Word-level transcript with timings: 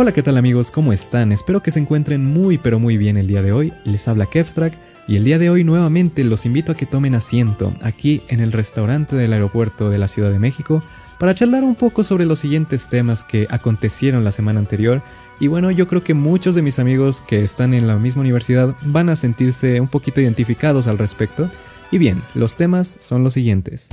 Hola, 0.00 0.12
¿qué 0.12 0.22
tal 0.22 0.36
amigos? 0.36 0.70
¿Cómo 0.70 0.92
están? 0.92 1.32
Espero 1.32 1.60
que 1.60 1.72
se 1.72 1.80
encuentren 1.80 2.24
muy 2.24 2.56
pero 2.56 2.78
muy 2.78 2.96
bien 2.96 3.16
el 3.16 3.26
día 3.26 3.42
de 3.42 3.50
hoy. 3.50 3.72
Les 3.82 4.06
habla 4.06 4.26
Kevstrack 4.26 4.72
y 5.08 5.16
el 5.16 5.24
día 5.24 5.40
de 5.40 5.50
hoy 5.50 5.64
nuevamente 5.64 6.22
los 6.22 6.46
invito 6.46 6.70
a 6.70 6.76
que 6.76 6.86
tomen 6.86 7.16
asiento 7.16 7.74
aquí 7.82 8.22
en 8.28 8.38
el 8.38 8.52
restaurante 8.52 9.16
del 9.16 9.32
aeropuerto 9.32 9.90
de 9.90 9.98
la 9.98 10.06
Ciudad 10.06 10.30
de 10.30 10.38
México 10.38 10.84
para 11.18 11.34
charlar 11.34 11.64
un 11.64 11.74
poco 11.74 12.04
sobre 12.04 12.26
los 12.26 12.38
siguientes 12.38 12.88
temas 12.88 13.24
que 13.24 13.48
acontecieron 13.50 14.22
la 14.22 14.30
semana 14.30 14.60
anterior 14.60 15.02
y 15.40 15.48
bueno, 15.48 15.72
yo 15.72 15.88
creo 15.88 16.04
que 16.04 16.14
muchos 16.14 16.54
de 16.54 16.62
mis 16.62 16.78
amigos 16.78 17.20
que 17.20 17.42
están 17.42 17.74
en 17.74 17.88
la 17.88 17.96
misma 17.96 18.20
universidad 18.20 18.76
van 18.82 19.08
a 19.08 19.16
sentirse 19.16 19.80
un 19.80 19.88
poquito 19.88 20.20
identificados 20.20 20.86
al 20.86 20.98
respecto. 20.98 21.50
Y 21.90 21.98
bien, 21.98 22.22
los 22.36 22.54
temas 22.54 22.98
son 23.00 23.24
los 23.24 23.34
siguientes. 23.34 23.88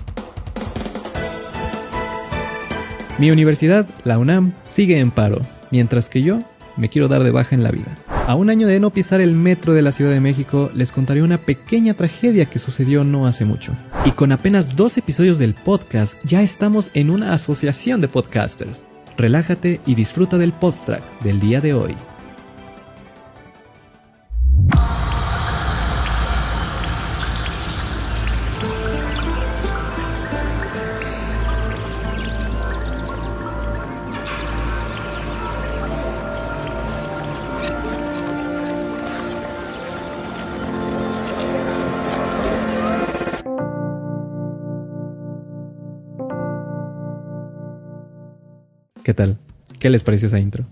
Mi 3.17 3.31
universidad, 3.31 3.87
la 4.03 4.19
UNAM, 4.19 4.51
sigue 4.63 4.99
en 4.99 5.09
paro, 5.09 5.41
mientras 5.75 6.07
que 6.07 6.21
yo 6.21 6.39
me 6.77 6.87
quiero 6.87 7.09
dar 7.09 7.21
de 7.25 7.31
baja 7.31 7.53
en 7.53 7.61
la 7.61 7.69
vida. 7.69 7.97
A 8.27 8.35
un 8.35 8.49
año 8.49 8.65
de 8.65 8.79
no 8.79 8.91
pisar 8.91 9.19
el 9.19 9.33
metro 9.33 9.73
de 9.73 9.81
la 9.81 9.91
Ciudad 9.91 10.11
de 10.11 10.21
México, 10.21 10.71
les 10.73 10.93
contaré 10.93 11.21
una 11.21 11.41
pequeña 11.41 11.95
tragedia 11.95 12.45
que 12.45 12.59
sucedió 12.59 13.03
no 13.03 13.27
hace 13.27 13.43
mucho. 13.43 13.73
Y 14.05 14.11
con 14.11 14.31
apenas 14.31 14.77
dos 14.77 14.97
episodios 14.97 15.37
del 15.37 15.53
podcast, 15.53 16.17
ya 16.23 16.41
estamos 16.41 16.91
en 16.93 17.09
una 17.09 17.33
asociación 17.33 17.99
de 17.99 18.07
podcasters. 18.07 18.85
Relájate 19.17 19.81
y 19.85 19.95
disfruta 19.95 20.37
del 20.37 20.53
podstrack 20.53 21.03
del 21.19 21.41
día 21.41 21.59
de 21.59 21.73
hoy. 21.73 21.95
¿Qué 49.85 49.91
les 49.91 50.01
pareció 50.01 50.25
esa 50.25 50.39
intro? 50.39 50.65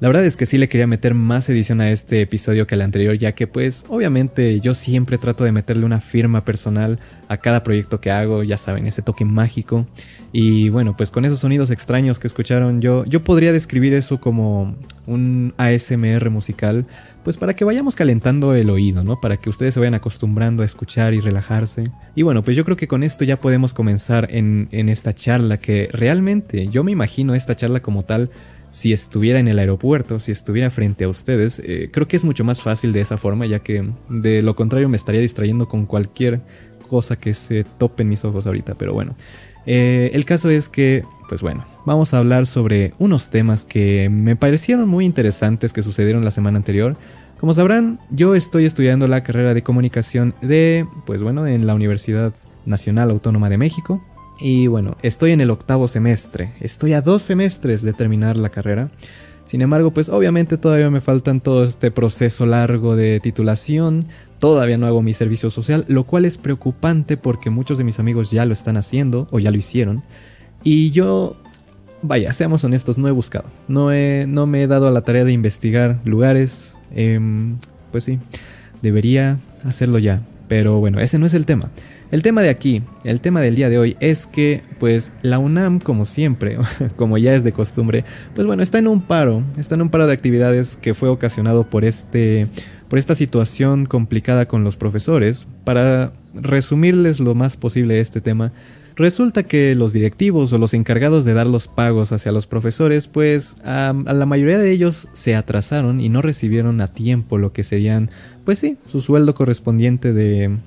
La 0.00 0.08
verdad 0.08 0.24
es 0.24 0.38
que 0.38 0.46
sí 0.46 0.56
le 0.56 0.70
quería 0.70 0.86
meter 0.86 1.12
más 1.12 1.50
edición 1.50 1.82
a 1.82 1.90
este 1.90 2.22
episodio 2.22 2.66
que 2.66 2.74
al 2.74 2.80
anterior, 2.80 3.18
ya 3.18 3.32
que 3.32 3.46
pues 3.46 3.84
obviamente 3.90 4.58
yo 4.60 4.74
siempre 4.74 5.18
trato 5.18 5.44
de 5.44 5.52
meterle 5.52 5.84
una 5.84 6.00
firma 6.00 6.42
personal 6.42 6.98
a 7.28 7.36
cada 7.36 7.62
proyecto 7.62 8.00
que 8.00 8.10
hago, 8.10 8.42
ya 8.42 8.56
saben, 8.56 8.86
ese 8.86 9.02
toque 9.02 9.26
mágico. 9.26 9.86
Y 10.32 10.70
bueno, 10.70 10.96
pues 10.96 11.10
con 11.10 11.26
esos 11.26 11.40
sonidos 11.40 11.70
extraños 11.70 12.18
que 12.18 12.28
escucharon 12.28 12.80
yo, 12.80 13.04
yo 13.04 13.22
podría 13.22 13.52
describir 13.52 13.92
eso 13.92 14.18
como 14.20 14.74
un 15.06 15.52
ASMR 15.58 16.30
musical, 16.30 16.86
pues 17.22 17.36
para 17.36 17.54
que 17.54 17.66
vayamos 17.66 17.94
calentando 17.94 18.54
el 18.54 18.70
oído, 18.70 19.04
¿no? 19.04 19.20
Para 19.20 19.36
que 19.36 19.50
ustedes 19.50 19.74
se 19.74 19.80
vayan 19.80 19.94
acostumbrando 19.94 20.62
a 20.62 20.64
escuchar 20.64 21.12
y 21.12 21.20
relajarse. 21.20 21.90
Y 22.14 22.22
bueno, 22.22 22.42
pues 22.42 22.56
yo 22.56 22.64
creo 22.64 22.78
que 22.78 22.88
con 22.88 23.02
esto 23.02 23.26
ya 23.26 23.38
podemos 23.38 23.74
comenzar 23.74 24.28
en, 24.30 24.68
en 24.72 24.88
esta 24.88 25.14
charla, 25.14 25.58
que 25.58 25.90
realmente 25.92 26.68
yo 26.68 26.84
me 26.84 26.92
imagino 26.92 27.34
esta 27.34 27.54
charla 27.54 27.80
como 27.80 28.00
tal 28.00 28.30
si 28.70 28.92
estuviera 28.92 29.38
en 29.38 29.48
el 29.48 29.58
aeropuerto, 29.58 30.20
si 30.20 30.32
estuviera 30.32 30.70
frente 30.70 31.04
a 31.04 31.08
ustedes, 31.08 31.60
eh, 31.64 31.90
creo 31.92 32.06
que 32.06 32.16
es 32.16 32.24
mucho 32.24 32.44
más 32.44 32.62
fácil 32.62 32.92
de 32.92 33.00
esa 33.00 33.16
forma, 33.16 33.46
ya 33.46 33.58
que 33.60 33.88
de 34.08 34.42
lo 34.42 34.54
contrario 34.54 34.88
me 34.88 34.96
estaría 34.96 35.20
distrayendo 35.20 35.68
con 35.68 35.86
cualquier 35.86 36.40
cosa 36.88 37.16
que 37.16 37.34
se 37.34 37.64
tope 37.64 38.02
en 38.02 38.08
mis 38.08 38.24
ojos 38.24 38.46
ahorita, 38.46 38.74
pero 38.74 38.92
bueno. 38.92 39.14
Eh, 39.66 40.10
el 40.14 40.24
caso 40.24 40.50
es 40.50 40.68
que, 40.68 41.04
pues 41.28 41.42
bueno, 41.42 41.64
vamos 41.84 42.14
a 42.14 42.18
hablar 42.18 42.46
sobre 42.46 42.94
unos 42.98 43.30
temas 43.30 43.64
que 43.64 44.08
me 44.10 44.36
parecieron 44.36 44.88
muy 44.88 45.04
interesantes 45.04 45.72
que 45.72 45.82
sucedieron 45.82 46.24
la 46.24 46.30
semana 46.30 46.56
anterior. 46.56 46.96
Como 47.38 47.52
sabrán, 47.52 47.98
yo 48.10 48.34
estoy 48.34 48.66
estudiando 48.66 49.06
la 49.06 49.22
carrera 49.22 49.54
de 49.54 49.62
comunicación 49.62 50.34
de, 50.42 50.86
pues 51.06 51.22
bueno, 51.22 51.46
en 51.46 51.66
la 51.66 51.74
Universidad 51.74 52.34
Nacional 52.66 53.10
Autónoma 53.10 53.48
de 53.48 53.58
México. 53.58 54.02
Y 54.40 54.68
bueno, 54.68 54.96
estoy 55.02 55.32
en 55.32 55.42
el 55.42 55.50
octavo 55.50 55.86
semestre, 55.86 56.52
estoy 56.60 56.94
a 56.94 57.02
dos 57.02 57.22
semestres 57.22 57.82
de 57.82 57.92
terminar 57.92 58.36
la 58.36 58.48
carrera. 58.48 58.90
Sin 59.44 59.60
embargo, 59.62 59.90
pues 59.90 60.08
obviamente 60.08 60.56
todavía 60.56 60.90
me 60.90 61.00
faltan 61.00 61.40
todo 61.40 61.64
este 61.64 61.90
proceso 61.90 62.46
largo 62.46 62.96
de 62.96 63.20
titulación, 63.20 64.06
todavía 64.38 64.78
no 64.78 64.86
hago 64.86 65.02
mi 65.02 65.12
servicio 65.12 65.50
social, 65.50 65.84
lo 65.88 66.04
cual 66.04 66.24
es 66.24 66.38
preocupante 66.38 67.16
porque 67.16 67.50
muchos 67.50 67.76
de 67.76 67.84
mis 67.84 67.98
amigos 67.98 68.30
ya 68.30 68.46
lo 68.46 68.52
están 68.52 68.76
haciendo 68.76 69.28
o 69.30 69.40
ya 69.40 69.50
lo 69.50 69.58
hicieron. 69.58 70.02
Y 70.62 70.90
yo, 70.92 71.36
vaya, 72.00 72.32
seamos 72.32 72.64
honestos, 72.64 72.96
no 72.96 73.08
he 73.08 73.10
buscado, 73.10 73.46
no, 73.66 73.92
he, 73.92 74.26
no 74.28 74.46
me 74.46 74.62
he 74.62 74.66
dado 74.66 74.86
a 74.86 74.90
la 74.90 75.02
tarea 75.02 75.24
de 75.24 75.32
investigar 75.32 75.98
lugares, 76.04 76.74
em, 76.94 77.58
pues 77.90 78.04
sí, 78.04 78.20
debería 78.82 79.38
hacerlo 79.64 79.98
ya, 79.98 80.22
pero 80.48 80.78
bueno, 80.78 81.00
ese 81.00 81.18
no 81.18 81.26
es 81.26 81.34
el 81.34 81.44
tema. 81.44 81.70
El 82.10 82.22
tema 82.22 82.42
de 82.42 82.48
aquí, 82.48 82.82
el 83.04 83.20
tema 83.20 83.40
del 83.40 83.54
día 83.54 83.68
de 83.68 83.78
hoy 83.78 83.96
es 84.00 84.26
que 84.26 84.62
pues 84.80 85.12
la 85.22 85.38
UNAM 85.38 85.78
como 85.78 86.04
siempre, 86.04 86.58
como 86.96 87.18
ya 87.18 87.34
es 87.34 87.44
de 87.44 87.52
costumbre, 87.52 88.04
pues 88.34 88.48
bueno, 88.48 88.62
está 88.62 88.78
en 88.78 88.88
un 88.88 89.00
paro, 89.02 89.44
está 89.56 89.76
en 89.76 89.82
un 89.82 89.90
paro 89.90 90.08
de 90.08 90.12
actividades 90.12 90.76
que 90.76 90.94
fue 90.94 91.08
ocasionado 91.08 91.64
por 91.64 91.84
este 91.84 92.48
por 92.88 92.98
esta 92.98 93.14
situación 93.14 93.86
complicada 93.86 94.48
con 94.48 94.64
los 94.64 94.76
profesores. 94.76 95.46
Para 95.64 96.12
resumirles 96.34 97.20
lo 97.20 97.36
más 97.36 97.56
posible 97.56 98.00
este 98.00 98.20
tema, 98.20 98.52
Resulta 98.96 99.44
que 99.44 99.74
los 99.74 99.94
directivos 99.94 100.52
o 100.52 100.58
los 100.58 100.74
encargados 100.74 101.24
de 101.24 101.32
dar 101.32 101.46
los 101.46 101.68
pagos 101.68 102.12
hacia 102.12 102.32
los 102.32 102.46
profesores, 102.46 103.06
pues 103.06 103.56
a, 103.64 103.94
la 103.94 104.26
mayoría 104.26 104.58
de 104.58 104.70
ellos 104.70 105.08
se 105.14 105.34
atrasaron 105.34 106.02
y 106.02 106.10
no 106.10 106.20
recibieron 106.20 106.82
a 106.82 106.86
tiempo 106.86 107.38
lo 107.38 107.50
que 107.50 107.62
serían, 107.62 108.10
pues 108.44 108.58
sí, 108.58 108.76
su 108.84 109.00
sueldo 109.00 109.34
correspondiente 109.34 110.12
de, 110.12 110.58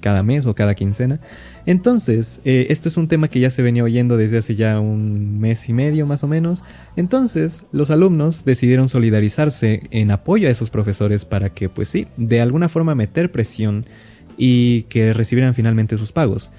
cada, 0.00 0.22
mes 0.22 0.46
o 0.46 0.54
cada 0.54 0.74
quincena. 0.74 1.20
Entonces, 1.66 2.40
eh, 2.44 2.66
este 2.70 2.88
es 2.88 2.96
un 2.96 3.08
tema 3.08 3.28
que 3.28 3.40
ya 3.40 3.50
se 3.50 3.62
venía 3.62 3.82
oyendo 3.82 4.16
desde 4.16 4.38
hace 4.38 4.54
ya 4.54 4.78
un 4.78 5.40
mes 5.40 5.68
y 5.68 5.72
medio 5.72 6.06
más 6.06 6.22
o 6.22 6.28
menos. 6.28 6.62
Entonces, 6.94 7.66
los 7.72 7.90
alumnos 7.90 8.44
decidieron 8.44 8.88
solidarizarse 8.88 9.82
en 9.90 10.10
apoyo 10.12 10.46
a 10.48 10.50
esos 10.50 10.70
profesores 10.70 11.24
para 11.24 11.50
que, 11.50 11.68
pues 11.68 11.88
sí, 11.88 12.06
de 12.16 12.40
alguna 12.40 12.68
forma 12.68 12.94
meter 12.94 13.32
presión 13.32 13.84
y 14.36 14.82
que 14.82 15.12
recibieran 15.12 15.54
finalmente 15.54 15.98
sus 15.98 16.12
pagos. 16.12 16.52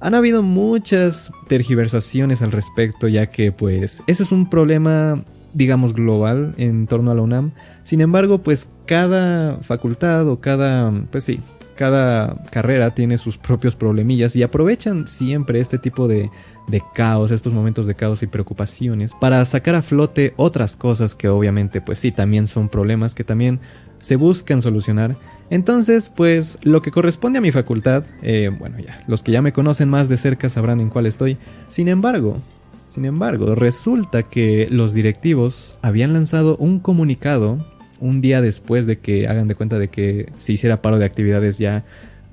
Han 0.00 0.14
habido 0.14 0.42
muchas 0.42 1.32
tergiversaciones 1.48 2.42
al 2.42 2.52
respecto, 2.52 3.08
ya 3.08 3.26
que 3.26 3.52
pues 3.52 4.02
ese 4.06 4.22
es 4.22 4.32
un 4.32 4.48
problema 4.48 5.22
digamos 5.52 5.94
global 5.94 6.54
en 6.58 6.86
torno 6.86 7.10
a 7.10 7.14
la 7.14 7.22
UNAM. 7.22 7.52
Sin 7.82 8.00
embargo, 8.00 8.38
pues 8.38 8.68
cada 8.86 9.58
facultad 9.62 10.28
o 10.28 10.40
cada, 10.40 10.92
pues 11.10 11.24
sí, 11.24 11.40
cada 11.80 12.36
carrera 12.50 12.90
tiene 12.90 13.16
sus 13.16 13.38
propios 13.38 13.74
problemillas 13.74 14.36
y 14.36 14.42
aprovechan 14.42 15.08
siempre 15.08 15.60
este 15.60 15.78
tipo 15.78 16.08
de, 16.08 16.30
de, 16.68 16.82
caos, 16.92 17.30
estos 17.30 17.54
momentos 17.54 17.86
de 17.86 17.94
caos 17.94 18.22
y 18.22 18.26
preocupaciones 18.26 19.14
para 19.14 19.42
sacar 19.46 19.76
a 19.76 19.80
flote 19.80 20.34
otras 20.36 20.76
cosas 20.76 21.14
que 21.14 21.30
obviamente 21.30 21.80
pues 21.80 21.98
sí 21.98 22.12
también 22.12 22.46
son 22.46 22.68
problemas 22.68 23.14
que 23.14 23.24
también 23.24 23.60
se 23.98 24.16
buscan 24.16 24.60
solucionar. 24.60 25.16
Entonces 25.48 26.12
pues 26.14 26.58
lo 26.64 26.82
que 26.82 26.90
corresponde 26.90 27.38
a 27.38 27.40
mi 27.42 27.50
facultad, 27.50 28.04
eh, 28.20 28.50
bueno 28.58 28.78
ya, 28.78 29.02
los 29.06 29.22
que 29.22 29.32
ya 29.32 29.40
me 29.40 29.54
conocen 29.54 29.88
más 29.88 30.10
de 30.10 30.18
cerca 30.18 30.50
sabrán 30.50 30.80
en 30.80 30.90
cuál 30.90 31.06
estoy. 31.06 31.38
Sin 31.68 31.88
embargo, 31.88 32.36
sin 32.84 33.06
embargo, 33.06 33.54
resulta 33.54 34.22
que 34.22 34.68
los 34.70 34.92
directivos 34.92 35.78
habían 35.80 36.12
lanzado 36.12 36.58
un 36.58 36.78
comunicado 36.78 37.56
un 38.00 38.20
día 38.20 38.40
después 38.40 38.86
de 38.86 38.98
que 38.98 39.28
hagan 39.28 39.48
de 39.48 39.54
cuenta 39.54 39.78
de 39.78 39.88
que 39.88 40.32
se 40.38 40.52
hiciera 40.52 40.82
paro 40.82 40.98
de 40.98 41.04
actividades 41.04 41.58
ya 41.58 41.84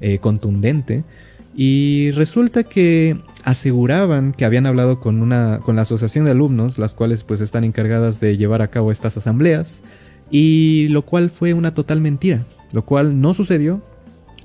eh, 0.02 0.20
contundente. 0.20 1.04
Y 1.56 2.12
resulta 2.12 2.64
que 2.64 3.18
aseguraban 3.44 4.34
que 4.34 4.46
habían 4.46 4.66
hablado 4.66 5.00
con 5.00 5.22
una 5.22 5.60
con 5.64 5.76
la 5.76 5.82
asociación 5.82 6.26
de 6.26 6.32
alumnos, 6.32 6.78
las 6.78 6.94
cuales 6.94 7.24
pues 7.24 7.42
están 7.42 7.64
encargadas 7.64 8.20
de 8.20 8.38
llevar 8.38 8.62
a 8.62 8.68
cabo 8.68 8.92
estas 8.92 9.18
asambleas, 9.18 9.84
y 10.30 10.88
lo 10.90 11.02
cual 11.04 11.30
fue 11.30 11.54
una 11.54 11.74
total 11.74 12.02
mentira, 12.02 12.46
lo 12.74 12.84
cual 12.86 13.22
no 13.22 13.34
sucedió. 13.34 13.82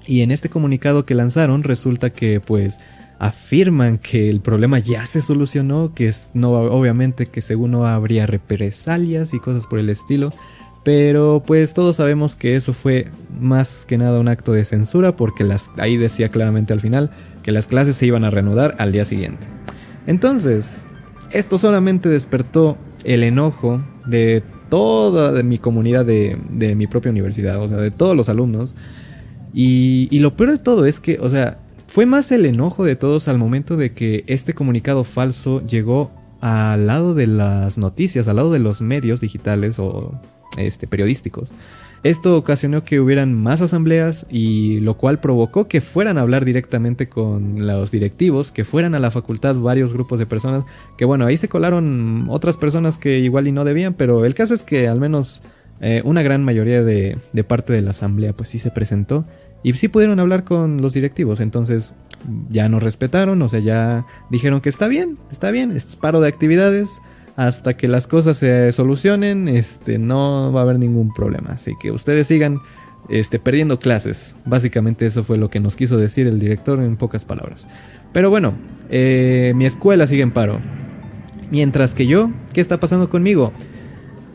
Y 0.06 0.22
en 0.22 0.30
este 0.30 0.48
comunicado 0.48 1.04
que 1.04 1.14
lanzaron 1.14 1.62
resulta 1.62 2.10
que 2.10 2.40
pues 2.40 2.80
afirman 3.18 3.98
que 3.98 4.28
el 4.30 4.40
problema 4.40 4.80
ya 4.80 5.06
se 5.06 5.20
solucionó, 5.20 5.94
que 5.94 6.08
es 6.08 6.32
no 6.34 6.50
obviamente 6.52 7.26
que 7.26 7.40
según 7.40 7.70
no 7.70 7.86
habría 7.86 8.26
represalias 8.26 9.32
y 9.32 9.38
cosas 9.38 9.66
por 9.68 9.78
el 9.78 9.90
estilo, 9.90 10.32
pero 10.84 11.42
pues 11.46 11.74
todos 11.74 11.96
sabemos 11.96 12.36
que 12.36 12.56
eso 12.56 12.72
fue 12.72 13.08
más 13.40 13.84
que 13.86 13.98
nada 13.98 14.20
un 14.20 14.28
acto 14.28 14.52
de 14.52 14.64
censura 14.64 15.14
porque 15.16 15.46
ahí 15.78 15.96
decía 15.96 16.28
claramente 16.28 16.72
al 16.72 16.80
final 16.80 17.10
que 17.42 17.52
las 17.52 17.66
clases 17.66 17.96
se 17.96 18.06
iban 18.06 18.24
a 18.24 18.30
reanudar 18.30 18.74
al 18.78 18.92
día 18.92 19.04
siguiente. 19.04 19.46
Entonces, 20.06 20.86
esto 21.30 21.58
solamente 21.58 22.08
despertó 22.08 22.76
el 23.04 23.22
enojo 23.22 23.82
de 24.06 24.42
toda 24.68 25.42
mi 25.42 25.58
comunidad 25.58 26.04
de, 26.04 26.38
de, 26.50 26.74
mi 26.74 26.86
propia 26.86 27.10
universidad, 27.10 27.60
o 27.60 27.68
sea, 27.68 27.76
de 27.76 27.90
todos 27.90 28.16
los 28.16 28.28
alumnos. 28.28 28.74
Y, 29.52 30.08
y 30.10 30.20
lo 30.20 30.34
peor 30.34 30.52
de 30.52 30.58
todo 30.58 30.86
es 30.86 30.98
que, 30.98 31.18
o 31.20 31.28
sea, 31.28 31.58
fue 31.86 32.06
más 32.06 32.32
el 32.32 32.46
enojo 32.46 32.84
de 32.84 32.96
todos 32.96 33.28
al 33.28 33.38
momento 33.38 33.76
de 33.76 33.92
que 33.92 34.24
este 34.26 34.54
comunicado 34.54 35.04
falso 35.04 35.64
llegó 35.66 36.10
al 36.40 36.86
lado 36.86 37.14
de 37.14 37.26
las 37.26 37.78
noticias, 37.78 38.28
al 38.28 38.36
lado 38.36 38.50
de 38.50 38.58
los 38.58 38.80
medios 38.80 39.20
digitales 39.20 39.78
o 39.78 40.20
este, 40.56 40.86
periodísticos. 40.86 41.50
Esto 42.02 42.36
ocasionó 42.36 42.82
que 42.82 42.98
hubieran 42.98 43.32
más 43.32 43.62
asambleas 43.62 44.26
y 44.28 44.80
lo 44.80 44.96
cual 44.96 45.20
provocó 45.20 45.68
que 45.68 45.80
fueran 45.80 46.18
a 46.18 46.22
hablar 46.22 46.44
directamente 46.44 47.08
con 47.08 47.64
los 47.64 47.92
directivos, 47.92 48.50
que 48.50 48.64
fueran 48.64 48.96
a 48.96 48.98
la 48.98 49.12
facultad 49.12 49.54
varios 49.54 49.92
grupos 49.92 50.18
de 50.18 50.26
personas, 50.26 50.64
que 50.98 51.04
bueno, 51.04 51.26
ahí 51.26 51.36
se 51.36 51.48
colaron 51.48 52.26
otras 52.28 52.56
personas 52.56 52.98
que 52.98 53.20
igual 53.20 53.46
y 53.46 53.52
no 53.52 53.64
debían, 53.64 53.94
pero 53.94 54.24
el 54.24 54.34
caso 54.34 54.52
es 54.52 54.64
que 54.64 54.88
al 54.88 54.98
menos 54.98 55.42
eh, 55.80 56.02
una 56.04 56.22
gran 56.22 56.42
mayoría 56.42 56.82
de, 56.82 57.18
de 57.32 57.44
parte 57.44 57.72
de 57.72 57.82
la 57.82 57.90
asamblea 57.90 58.32
pues 58.32 58.48
sí 58.48 58.58
se 58.58 58.72
presentó 58.72 59.24
y 59.62 59.72
sí 59.74 59.86
pudieron 59.86 60.18
hablar 60.18 60.42
con 60.42 60.82
los 60.82 60.94
directivos, 60.94 61.38
entonces 61.38 61.94
ya 62.50 62.68
nos 62.68 62.82
respetaron, 62.82 63.40
o 63.42 63.48
sea, 63.48 63.60
ya 63.60 64.06
dijeron 64.28 64.60
que 64.60 64.68
está 64.68 64.88
bien, 64.88 65.18
está 65.30 65.52
bien, 65.52 65.70
es 65.70 65.94
paro 65.94 66.20
de 66.20 66.28
actividades 66.28 67.00
hasta 67.36 67.76
que 67.76 67.88
las 67.88 68.06
cosas 68.06 68.36
se 68.36 68.72
solucionen, 68.72 69.48
este, 69.48 69.98
no 69.98 70.52
va 70.52 70.60
a 70.60 70.62
haber 70.64 70.78
ningún 70.78 71.12
problema. 71.12 71.50
Así 71.50 71.72
que 71.80 71.90
ustedes 71.90 72.26
sigan 72.26 72.60
este, 73.08 73.38
perdiendo 73.38 73.78
clases. 73.78 74.34
Básicamente 74.44 75.06
eso 75.06 75.24
fue 75.24 75.38
lo 75.38 75.50
que 75.50 75.60
nos 75.60 75.76
quiso 75.76 75.96
decir 75.96 76.26
el 76.26 76.38
director 76.38 76.80
en 76.80 76.96
pocas 76.96 77.24
palabras. 77.24 77.68
Pero 78.12 78.30
bueno, 78.30 78.54
eh, 78.90 79.52
mi 79.56 79.64
escuela 79.66 80.06
sigue 80.06 80.22
en 80.22 80.32
paro. 80.32 80.60
Mientras 81.50 81.94
que 81.94 82.06
yo, 82.06 82.30
¿qué 82.52 82.60
está 82.60 82.80
pasando 82.80 83.10
conmigo? 83.10 83.52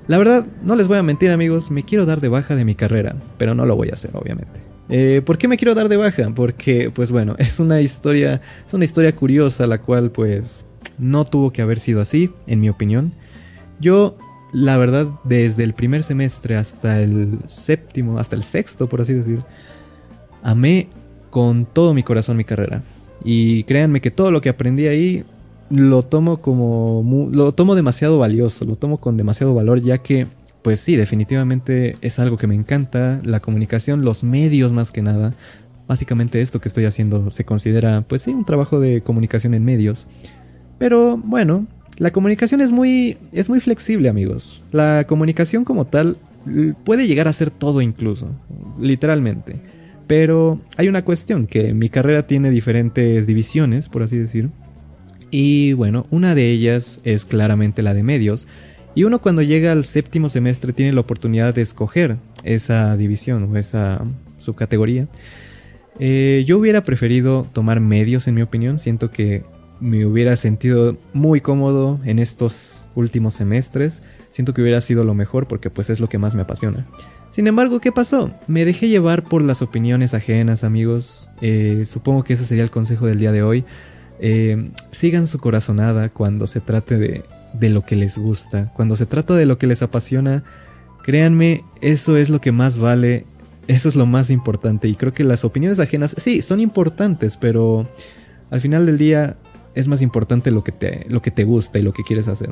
La 0.07 0.17
verdad, 0.17 0.45
no 0.63 0.75
les 0.75 0.87
voy 0.87 0.97
a 0.97 1.03
mentir 1.03 1.31
amigos, 1.31 1.69
me 1.69 1.83
quiero 1.83 2.05
dar 2.05 2.21
de 2.21 2.29
baja 2.29 2.55
de 2.55 2.63
mi 2.63 2.75
carrera, 2.75 3.15
pero 3.37 3.55
no 3.55 3.65
lo 3.65 3.75
voy 3.75 3.89
a 3.89 3.93
hacer 3.93 4.11
obviamente. 4.13 4.61
Eh, 4.89 5.21
¿Por 5.25 5.37
qué 5.37 5.47
me 5.49 5.57
quiero 5.57 5.75
dar 5.75 5.89
de 5.89 5.97
baja? 5.97 6.31
Porque, 6.33 6.91
pues 6.93 7.11
bueno, 7.11 7.35
es 7.39 7.59
una 7.59 7.81
historia, 7.81 8.41
es 8.65 8.73
una 8.73 8.85
historia 8.85 9.13
curiosa 9.13 9.67
la 9.67 9.79
cual, 9.79 10.11
pues, 10.11 10.65
no 10.97 11.25
tuvo 11.25 11.51
que 11.51 11.61
haber 11.61 11.79
sido 11.79 12.01
así, 12.01 12.31
en 12.45 12.59
mi 12.59 12.69
opinión. 12.69 13.11
Yo, 13.79 14.17
la 14.53 14.77
verdad, 14.77 15.07
desde 15.23 15.63
el 15.63 15.73
primer 15.73 16.03
semestre 16.03 16.55
hasta 16.55 17.01
el 17.01 17.39
séptimo, 17.47 18.19
hasta 18.19 18.35
el 18.35 18.43
sexto, 18.43 18.87
por 18.87 19.01
así 19.01 19.13
decir, 19.13 19.41
amé 20.43 20.89
con 21.29 21.65
todo 21.65 21.93
mi 21.93 22.03
corazón 22.03 22.37
mi 22.37 22.45
carrera. 22.45 22.83
Y 23.23 23.63
créanme 23.63 24.01
que 24.01 24.11
todo 24.11 24.31
lo 24.31 24.41
que 24.41 24.49
aprendí 24.49 24.87
ahí 24.87 25.23
lo 25.69 26.03
tomo 26.03 26.37
como 26.37 27.29
lo 27.31 27.51
tomo 27.51 27.75
demasiado 27.75 28.19
valioso, 28.19 28.63
lo 28.65 28.75
tomo 28.75 28.99
con 28.99 29.17
demasiado 29.17 29.53
valor 29.53 29.81
ya 29.81 29.97
que 29.97 30.27
pues 30.61 30.79
sí, 30.79 30.95
definitivamente 30.95 31.95
es 32.01 32.19
algo 32.19 32.35
que 32.35 32.47
me 32.47 32.55
encanta, 32.55 33.21
la 33.23 33.39
comunicación, 33.39 34.03
los 34.03 34.25
medios 34.25 34.73
más 34.73 34.91
que 34.91 35.01
nada. 35.01 35.33
Básicamente 35.87 36.41
esto 36.41 36.59
que 36.59 36.67
estoy 36.67 36.83
haciendo 36.83 37.29
se 37.29 37.45
considera 37.45 38.03
pues 38.05 38.23
sí 38.23 38.31
un 38.31 38.43
trabajo 38.43 38.79
de 38.79 39.01
comunicación 39.01 39.53
en 39.53 39.63
medios. 39.63 40.07
Pero 40.77 41.17
bueno, 41.17 41.65
la 41.97 42.11
comunicación 42.11 42.61
es 42.61 42.71
muy, 42.71 43.17
es 43.31 43.49
muy 43.49 43.59
flexible, 43.59 44.09
amigos. 44.09 44.63
La 44.71 45.05
comunicación 45.07 45.63
como 45.63 45.85
tal 45.85 46.17
puede 46.83 47.07
llegar 47.07 47.27
a 47.27 47.33
ser 47.33 47.49
todo 47.49 47.81
incluso, 47.81 48.29
literalmente. 48.79 49.57
Pero 50.05 50.61
hay 50.77 50.87
una 50.87 51.03
cuestión, 51.03 51.47
que 51.47 51.73
mi 51.73 51.89
carrera 51.89 52.25
tiene 52.27 52.49
diferentes 52.49 53.27
divisiones, 53.27 53.89
por 53.89 54.03
así 54.03 54.17
decir. 54.17 54.49
Y 55.31 55.73
bueno, 55.73 56.05
una 56.09 56.35
de 56.35 56.49
ellas 56.49 57.01
es 57.03 57.25
claramente 57.25 57.81
la 57.81 57.93
de 57.93 58.03
medios. 58.03 58.47
Y 58.95 59.03
uno 59.03 59.19
cuando 59.19 59.41
llega 59.41 59.73
al 59.73 59.83
séptimo 59.83 60.29
semestre 60.29 60.73
tiene 60.73 60.93
la 60.93 61.01
oportunidad 61.01 61.53
de 61.53 61.61
escoger 61.61 62.17
esa 62.43 62.95
división 62.95 63.43
o 63.43 63.57
esa 63.57 64.01
subcategoría. 64.37 65.07
Eh, 65.99 66.43
yo 66.47 66.57
hubiera 66.57 66.83
preferido 66.83 67.47
tomar 67.53 67.79
medios 67.79 68.27
en 68.27 68.35
mi 68.35 68.41
opinión. 68.41 68.79
Siento 68.79 69.11
que 69.11 69.43
me 69.79 70.05
hubiera 70.05 70.35
sentido 70.35 70.97
muy 71.13 71.41
cómodo 71.41 71.99
en 72.05 72.19
estos 72.19 72.85
últimos 72.95 73.35
semestres. 73.35 74.03
Siento 74.31 74.53
que 74.53 74.61
hubiera 74.61 74.81
sido 74.81 75.03
lo 75.03 75.13
mejor 75.13 75.47
porque 75.47 75.69
pues 75.69 75.89
es 75.89 75.99
lo 75.99 76.09
que 76.09 76.17
más 76.17 76.35
me 76.35 76.41
apasiona. 76.41 76.85
Sin 77.29 77.47
embargo, 77.47 77.79
¿qué 77.79 77.91
pasó? 77.91 78.31
Me 78.47 78.65
dejé 78.65 78.87
llevar 78.87 79.23
por 79.23 79.41
las 79.41 79.61
opiniones 79.61 80.13
ajenas, 80.13 80.63
amigos. 80.63 81.29
Eh, 81.41 81.83
supongo 81.85 82.23
que 82.23 82.33
ese 82.33 82.45
sería 82.45 82.63
el 82.63 82.71
consejo 82.71 83.05
del 83.05 83.19
día 83.19 83.31
de 83.31 83.43
hoy. 83.43 83.65
Eh, 84.19 84.71
sigan 84.91 85.27
su 85.27 85.39
corazonada 85.39 86.09
cuando 86.09 86.47
se 86.47 86.61
trate 86.61 86.97
de, 86.97 87.23
de 87.53 87.69
lo 87.69 87.85
que 87.85 87.95
les 87.95 88.17
gusta. 88.17 88.71
Cuando 88.73 88.95
se 88.95 89.05
trata 89.05 89.35
de 89.35 89.45
lo 89.45 89.57
que 89.57 89.67
les 89.67 89.83
apasiona, 89.83 90.43
créanme, 91.03 91.63
eso 91.81 92.17
es 92.17 92.29
lo 92.29 92.41
que 92.41 92.51
más 92.51 92.79
vale. 92.79 93.25
Eso 93.67 93.89
es 93.89 93.95
lo 93.95 94.05
más 94.05 94.29
importante. 94.29 94.87
Y 94.87 94.95
creo 94.95 95.13
que 95.13 95.23
las 95.23 95.43
opiniones 95.43 95.79
ajenas, 95.79 96.15
sí, 96.17 96.41
son 96.41 96.59
importantes, 96.59 97.37
pero 97.37 97.87
al 98.49 98.61
final 98.61 98.85
del 98.85 98.97
día 98.97 99.35
es 99.77 99.87
más 99.87 100.01
importante 100.01 100.49
lo 100.49 100.63
que 100.63 100.71
te, 100.71 101.05
lo 101.07 101.21
que 101.21 101.31
te 101.31 101.43
gusta 101.43 101.77
y 101.77 101.83
lo 101.83 101.93
que 101.93 102.03
quieres 102.03 102.27
hacer. 102.27 102.49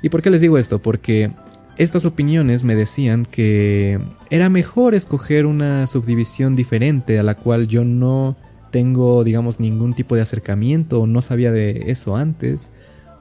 ¿Y 0.00 0.10
por 0.10 0.22
qué 0.22 0.30
les 0.30 0.40
digo 0.40 0.58
esto? 0.58 0.78
Porque 0.78 1.32
estas 1.76 2.04
opiniones 2.04 2.62
me 2.62 2.76
decían 2.76 3.24
que 3.24 3.98
era 4.30 4.48
mejor 4.48 4.94
escoger 4.94 5.46
una 5.46 5.86
subdivisión 5.88 6.54
diferente 6.54 7.18
a 7.18 7.24
la 7.24 7.34
cual 7.34 7.66
yo 7.66 7.84
no 7.84 8.36
tengo, 8.70 9.24
digamos, 9.24 9.58
ningún 9.58 9.94
tipo 9.94 10.14
de 10.14 10.22
acercamiento 10.22 11.00
o 11.00 11.06
no 11.06 11.20
sabía 11.20 11.50
de 11.50 11.84
eso 11.86 12.16
antes. 12.16 12.70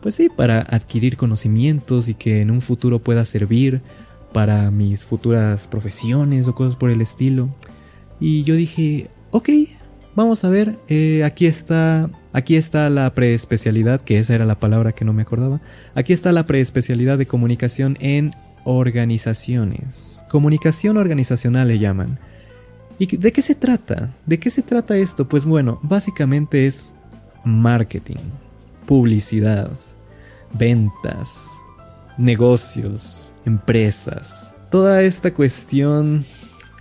Pues 0.01 0.15
sí, 0.15 0.29
para 0.29 0.59
adquirir 0.59 1.17
conocimientos 1.17 2.09
y 2.09 2.13
que 2.13 2.41
en 2.41 2.51
un 2.51 2.61
futuro 2.61 2.99
pueda 2.99 3.25
servir 3.25 3.81
para 4.33 4.69
mis 4.69 5.03
futuras 5.03 5.67
profesiones 5.67 6.47
o 6.47 6.55
cosas 6.55 6.75
por 6.75 6.91
el 6.91 7.01
estilo. 7.01 7.49
Y 8.19 8.43
yo 8.43 8.55
dije, 8.55 9.09
ok, 9.31 9.49
vamos 10.15 10.43
a 10.43 10.49
ver, 10.49 10.77
eh, 10.87 11.23
aquí 11.23 11.45
está 11.45 12.09
Aquí 12.33 12.55
está 12.55 12.89
la 12.89 13.13
preespecialidad, 13.13 14.01
que 14.01 14.17
esa 14.17 14.33
era 14.33 14.45
la 14.45 14.55
palabra 14.55 14.93
que 14.93 15.03
no 15.03 15.11
me 15.11 15.23
acordaba. 15.23 15.59
Aquí 15.95 16.13
está 16.13 16.31
la 16.31 16.45
preespecialidad 16.45 17.17
de 17.17 17.25
comunicación 17.25 17.97
en 17.99 18.33
organizaciones. 18.63 20.23
Comunicación 20.29 20.95
organizacional 20.95 21.67
le 21.67 21.79
llaman. 21.79 22.19
¿Y 22.99 23.17
de 23.17 23.33
qué 23.33 23.41
se 23.41 23.55
trata? 23.55 24.13
¿De 24.25 24.39
qué 24.39 24.49
se 24.49 24.61
trata 24.61 24.95
esto? 24.95 25.27
Pues 25.27 25.43
bueno, 25.43 25.79
básicamente 25.81 26.67
es 26.67 26.93
marketing, 27.43 28.23
publicidad, 28.85 29.71
ventas, 30.53 31.49
negocios, 32.17 33.33
empresas. 33.45 34.53
Toda 34.69 35.01
esta 35.01 35.33
cuestión 35.33 36.23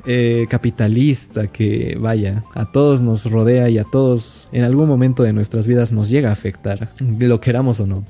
eh, 0.06 0.46
capitalista 0.48 1.46
que, 1.46 1.96
vaya, 2.00 2.44
a 2.54 2.70
todos 2.72 3.02
nos 3.02 3.30
rodea 3.30 3.68
y 3.68 3.78
a 3.78 3.84
todos 3.84 4.48
en 4.52 4.64
algún 4.64 4.88
momento 4.88 5.22
de 5.22 5.32
nuestras 5.32 5.66
vidas 5.66 5.92
nos 5.92 6.08
llega 6.08 6.30
a 6.30 6.32
afectar, 6.32 6.90
lo 7.18 7.40
queramos 7.40 7.80
o 7.80 7.86
no. 7.86 8.04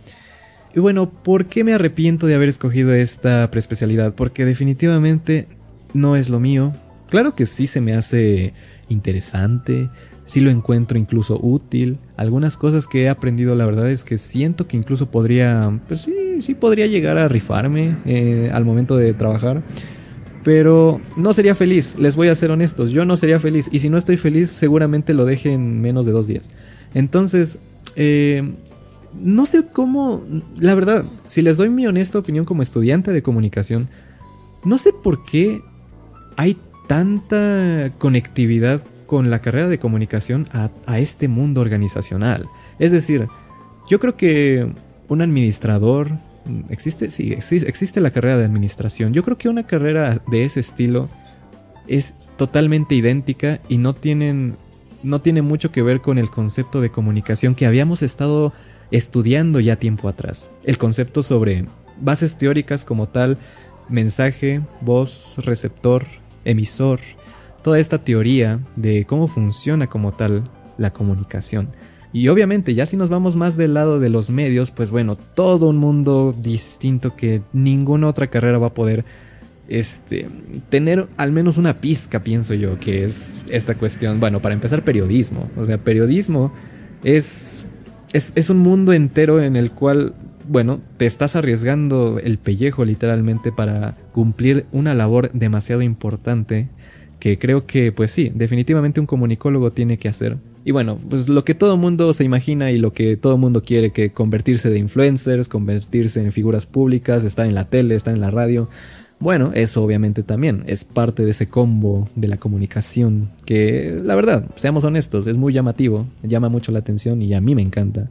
Y 0.75 0.81
bueno, 0.81 1.11
¿por 1.11 1.47
qué 1.47 1.65
me 1.65 1.73
arrepiento 1.73 2.27
de 2.27 2.35
haber 2.35 2.49
escogido 2.49 2.95
esta 2.95 3.51
preespecialidad? 3.51 4.15
Porque 4.15 4.45
definitivamente 4.45 5.49
no 5.95 6.15
es 6.15 6.31
lo 6.31 6.39
mío. 6.39 6.75
Claro 7.09 7.35
que 7.35 7.45
sí 7.45 7.67
se 7.67 7.81
me 7.81 7.93
hace 7.93 8.55
interesante, 8.89 9.91
sí 10.27 10.41
lo 10.41 10.51
encuentro 10.51 10.97
incluso 10.97 11.41
útil. 11.43 11.99
Algunas 12.17 12.57
cosas 12.57 12.87
que 12.87 13.03
he 13.03 13.09
aprendido, 13.09 13.57
la 13.57 13.65
verdad 13.67 13.91
es 13.91 14.05
que 14.05 14.17
siento 14.17 14.69
que 14.69 14.77
incluso 14.77 15.11
podría, 15.11 15.81
pues 15.89 16.03
sí, 16.03 16.15
sí 16.41 16.55
podría 16.55 16.87
llegar 16.87 17.19
a 17.19 17.27
rifarme 17.27 17.97
eh, 18.07 18.51
al 18.53 18.65
momento 18.65 18.97
de 18.97 19.13
trabajar. 19.13 19.63
Pero 20.43 21.01
no 21.17 21.33
sería 21.33 21.55
feliz, 21.55 21.97
les 21.99 22.17
voy 22.17 22.29
a 22.29 22.35
ser 22.35 22.51
honestos, 22.51 22.91
yo 22.91 23.05
no 23.05 23.17
sería 23.17 23.41
feliz. 23.41 23.69
Y 23.71 23.81
si 23.81 23.91
no 23.91 23.99
estoy 23.99 24.17
feliz, 24.17 24.51
seguramente 24.51 25.13
lo 25.13 25.25
deje 25.25 25.53
en 25.53 25.81
menos 25.81 26.07
de 26.07 26.13
dos 26.13 26.27
días. 26.27 26.51
Entonces, 26.95 27.59
eh, 27.97 28.55
no 29.21 29.45
sé 29.45 29.67
cómo, 29.73 30.25
la 30.59 30.75
verdad, 30.75 31.05
si 31.27 31.43
les 31.43 31.57
doy 31.57 31.69
mi 31.69 31.87
honesta 31.87 32.19
opinión 32.19 32.45
como 32.45 32.63
estudiante 32.63 33.13
de 33.13 33.23
comunicación, 33.23 33.89
no 34.65 34.79
sé 34.79 34.93
por 34.93 35.25
qué 35.25 35.63
hay 36.37 36.57
tanta 36.87 37.93
conectividad 37.99 38.83
con 39.07 39.31
la 39.31 39.41
carrera 39.41 39.69
de 39.69 39.79
comunicación 39.79 40.47
a, 40.53 40.71
a 40.87 40.99
este 41.01 41.29
mundo 41.29 41.61
organizacional. 41.61 42.47
Es 42.79 42.93
decir, 42.93 43.29
yo 43.89 43.99
creo 43.99 44.17
que 44.17 44.73
un 45.09 45.21
administrador, 45.21 46.13
Existe, 46.69 47.11
sí, 47.11 47.33
existe, 47.33 48.01
la 48.01 48.11
carrera 48.11 48.39
de 48.39 48.45
administración. 48.45 49.13
Yo 49.13 49.23
creo 49.23 49.39
que 49.39 49.49
una 49.49 49.67
carrera 49.67 50.23
de 50.31 50.45
ese 50.45 50.61
estilo 50.61 51.09
es 51.87 52.15
totalmente 52.37 52.95
idéntica 52.95 53.61
y 53.69 53.79
no 53.79 53.95
tienen 53.95 54.57
no 55.03 55.23
tiene 55.23 55.41
mucho 55.41 55.73
que 55.73 55.83
ver 55.83 56.03
con 56.03 56.19
el 56.19 56.31
concepto 56.31 56.81
de 56.81 56.91
comunicación 56.91 57.55
que 57.55 57.65
habíamos 57.65 58.03
estado 58.03 58.53
estudiando 58.91 59.61
ya 59.61 59.77
tiempo 59.77 60.09
atrás. 60.09 60.51
El 60.65 60.77
concepto 60.77 61.23
sobre 61.23 61.65
bases 62.01 62.37
teóricas 62.37 62.85
como 62.85 63.09
tal, 63.09 63.39
mensaje, 63.89 64.61
voz, 64.81 65.37
receptor, 65.39 66.07
emisor, 66.45 67.01
toda 67.63 67.79
esta 67.79 67.99
teoría 67.99 68.61
de 68.77 69.05
cómo 69.05 69.27
funciona 69.27 69.87
como 69.87 70.13
tal 70.13 70.45
la 70.79 70.93
comunicación. 70.93 71.69
Y 72.13 72.29
obviamente, 72.29 72.75
ya 72.75 72.87
si 72.87 72.97
nos 72.97 73.09
vamos 73.09 73.37
más 73.37 73.57
del 73.57 73.75
lado 73.75 74.01
de 74.01 74.09
los 74.09 74.31
medios, 74.31 74.71
pues 74.71 74.91
bueno, 74.91 75.17
todo 75.17 75.69
un 75.69 75.77
mundo 75.77 76.35
distinto 76.37 77.15
que 77.15 77.43
ninguna 77.53 78.09
otra 78.09 78.27
carrera 78.27 78.59
va 78.59 78.69
a 78.69 78.75
poder 78.75 79.05
este, 79.69 80.29
tener 80.69 81.07
al 81.17 81.31
menos 81.31 81.57
una 81.57 81.75
pizca, 81.75 82.21
pienso 82.25 82.55
yo, 82.55 82.81
que 82.81 83.05
es 83.05 83.45
esta 83.49 83.77
cuestión. 83.77 84.19
Bueno, 84.19 84.43
para 84.43 84.55
empezar, 84.55 84.85
periodismo. 84.85 85.49
O 85.57 85.65
sea, 85.65 85.79
periodismo 85.79 86.53
es, 87.05 87.67
es, 88.13 88.33
es 88.35 88.51
un 88.51 88.59
mundo 88.59 88.93
entero 88.93 89.41
en 89.41 89.55
el 89.55 89.71
cual 89.71 90.15
bueno, 90.51 90.81
te 90.97 91.07
estás 91.07 91.37
arriesgando 91.37 92.19
el 92.19 92.37
pellejo 92.37 92.85
literalmente 92.85 93.53
para 93.53 93.97
cumplir 94.13 94.67
una 94.73 94.95
labor 94.95 95.31
demasiado 95.33 95.81
importante 95.81 96.69
que 97.21 97.39
creo 97.39 97.67
que, 97.67 97.93
pues 97.93 98.11
sí, 98.11 98.33
definitivamente 98.35 98.99
un 98.99 99.07
comunicólogo 99.07 99.71
tiene 99.71 99.97
que 99.97 100.09
hacer. 100.09 100.39
Y 100.65 100.73
bueno, 100.73 100.99
pues 101.09 101.29
lo 101.29 101.45
que 101.45 101.55
todo 101.55 101.77
mundo 101.77 102.13
se 102.13 102.25
imagina 102.25 102.71
y 102.71 102.79
lo 102.79 102.93
que 102.93 103.17
todo 103.17 103.39
mundo 103.39 103.63
quiere, 103.63 103.93
que 103.93 104.13
convertirse 104.13 104.69
de 104.69 104.79
influencers, 104.79 105.49
convertirse 105.49 106.23
en 106.23 106.33
figuras 106.33 106.67
públicas, 106.67 107.25
estar 107.25 107.47
en 107.47 107.55
la 107.55 107.65
tele, 107.65 107.95
estar 107.95 108.13
en 108.13 108.21
la 108.21 108.31
radio. 108.31 108.69
Bueno, 109.21 109.53
eso 109.55 109.83
obviamente 109.83 110.23
también 110.23 110.65
es 110.67 110.85
parte 110.85 111.25
de 111.25 111.31
ese 111.31 111.49
combo 111.49 112.09
de 112.15 112.29
la 112.29 112.37
comunicación 112.37 113.31
que, 113.47 113.99
la 114.03 114.15
verdad, 114.15 114.47
seamos 114.55 114.85
honestos, 114.85 115.27
es 115.27 115.39
muy 115.39 115.53
llamativo, 115.53 116.07
llama 116.23 116.49
mucho 116.49 116.73
la 116.73 116.79
atención 116.79 117.23
y 117.23 117.33
a 117.35 117.41
mí 117.41 117.55
me 117.55 117.63
encanta. 117.63 118.09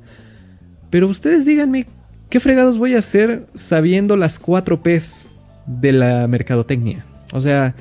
Pero 0.89 1.07
ustedes 1.07 1.45
díganme, 1.45 1.85
¿qué 2.29 2.39
fregados 2.39 2.79
voy 2.79 2.95
a 2.95 2.99
hacer 2.99 3.45
sabiendo 3.53 4.17
las 4.17 4.39
cuatro 4.39 4.81
P's 4.81 5.29
de 5.67 5.93
la 5.93 6.27
mercadotecnia? 6.27 7.05
O 7.31 7.41
sea, 7.41 7.75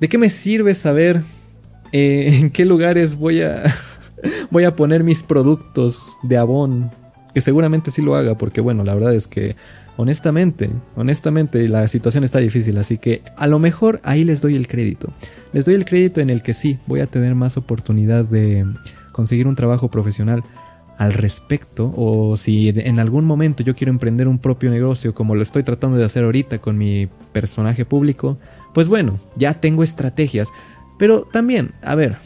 ¿de 0.00 0.08
qué 0.08 0.18
me 0.18 0.28
sirve 0.28 0.74
saber 0.74 1.22
eh, 1.92 2.38
en 2.40 2.50
qué 2.50 2.64
lugares 2.64 3.16
voy 3.16 3.42
a, 3.42 3.64
voy 4.50 4.64
a 4.64 4.76
poner 4.76 5.04
mis 5.04 5.22
productos 5.22 6.18
de 6.22 6.36
Avon? 6.36 6.90
Que 7.34 7.40
seguramente 7.40 7.90
sí 7.90 8.02
lo 8.02 8.14
haga, 8.14 8.36
porque 8.36 8.60
bueno, 8.60 8.84
la 8.84 8.94
verdad 8.94 9.14
es 9.14 9.26
que 9.26 9.56
Honestamente, 9.96 10.70
honestamente 10.96 11.68
la 11.68 11.86
situación 11.86 12.24
está 12.24 12.38
difícil, 12.38 12.78
así 12.78 12.96
que 12.96 13.22
a 13.36 13.46
lo 13.46 13.58
mejor 13.58 14.00
ahí 14.04 14.24
les 14.24 14.40
doy 14.40 14.56
el 14.56 14.66
crédito. 14.66 15.12
Les 15.52 15.66
doy 15.66 15.74
el 15.74 15.84
crédito 15.84 16.20
en 16.20 16.30
el 16.30 16.42
que 16.42 16.54
sí, 16.54 16.78
voy 16.86 17.00
a 17.00 17.06
tener 17.06 17.34
más 17.34 17.58
oportunidad 17.58 18.24
de 18.24 18.64
conseguir 19.12 19.46
un 19.46 19.54
trabajo 19.54 19.90
profesional 19.90 20.42
al 20.96 21.12
respecto 21.12 21.92
o 21.96 22.36
si 22.36 22.68
en 22.68 23.00
algún 23.00 23.24
momento 23.24 23.62
yo 23.62 23.74
quiero 23.74 23.90
emprender 23.90 24.28
un 24.28 24.38
propio 24.38 24.70
negocio 24.70 25.14
como 25.14 25.34
lo 25.34 25.42
estoy 25.42 25.62
tratando 25.62 25.96
de 25.98 26.04
hacer 26.04 26.24
ahorita 26.24 26.58
con 26.58 26.78
mi 26.78 27.08
personaje 27.32 27.84
público, 27.84 28.38
pues 28.72 28.88
bueno, 28.88 29.20
ya 29.36 29.54
tengo 29.54 29.82
estrategias. 29.82 30.48
Pero 31.02 31.22
también, 31.22 31.72
a 31.82 31.96
ver, 31.96 32.18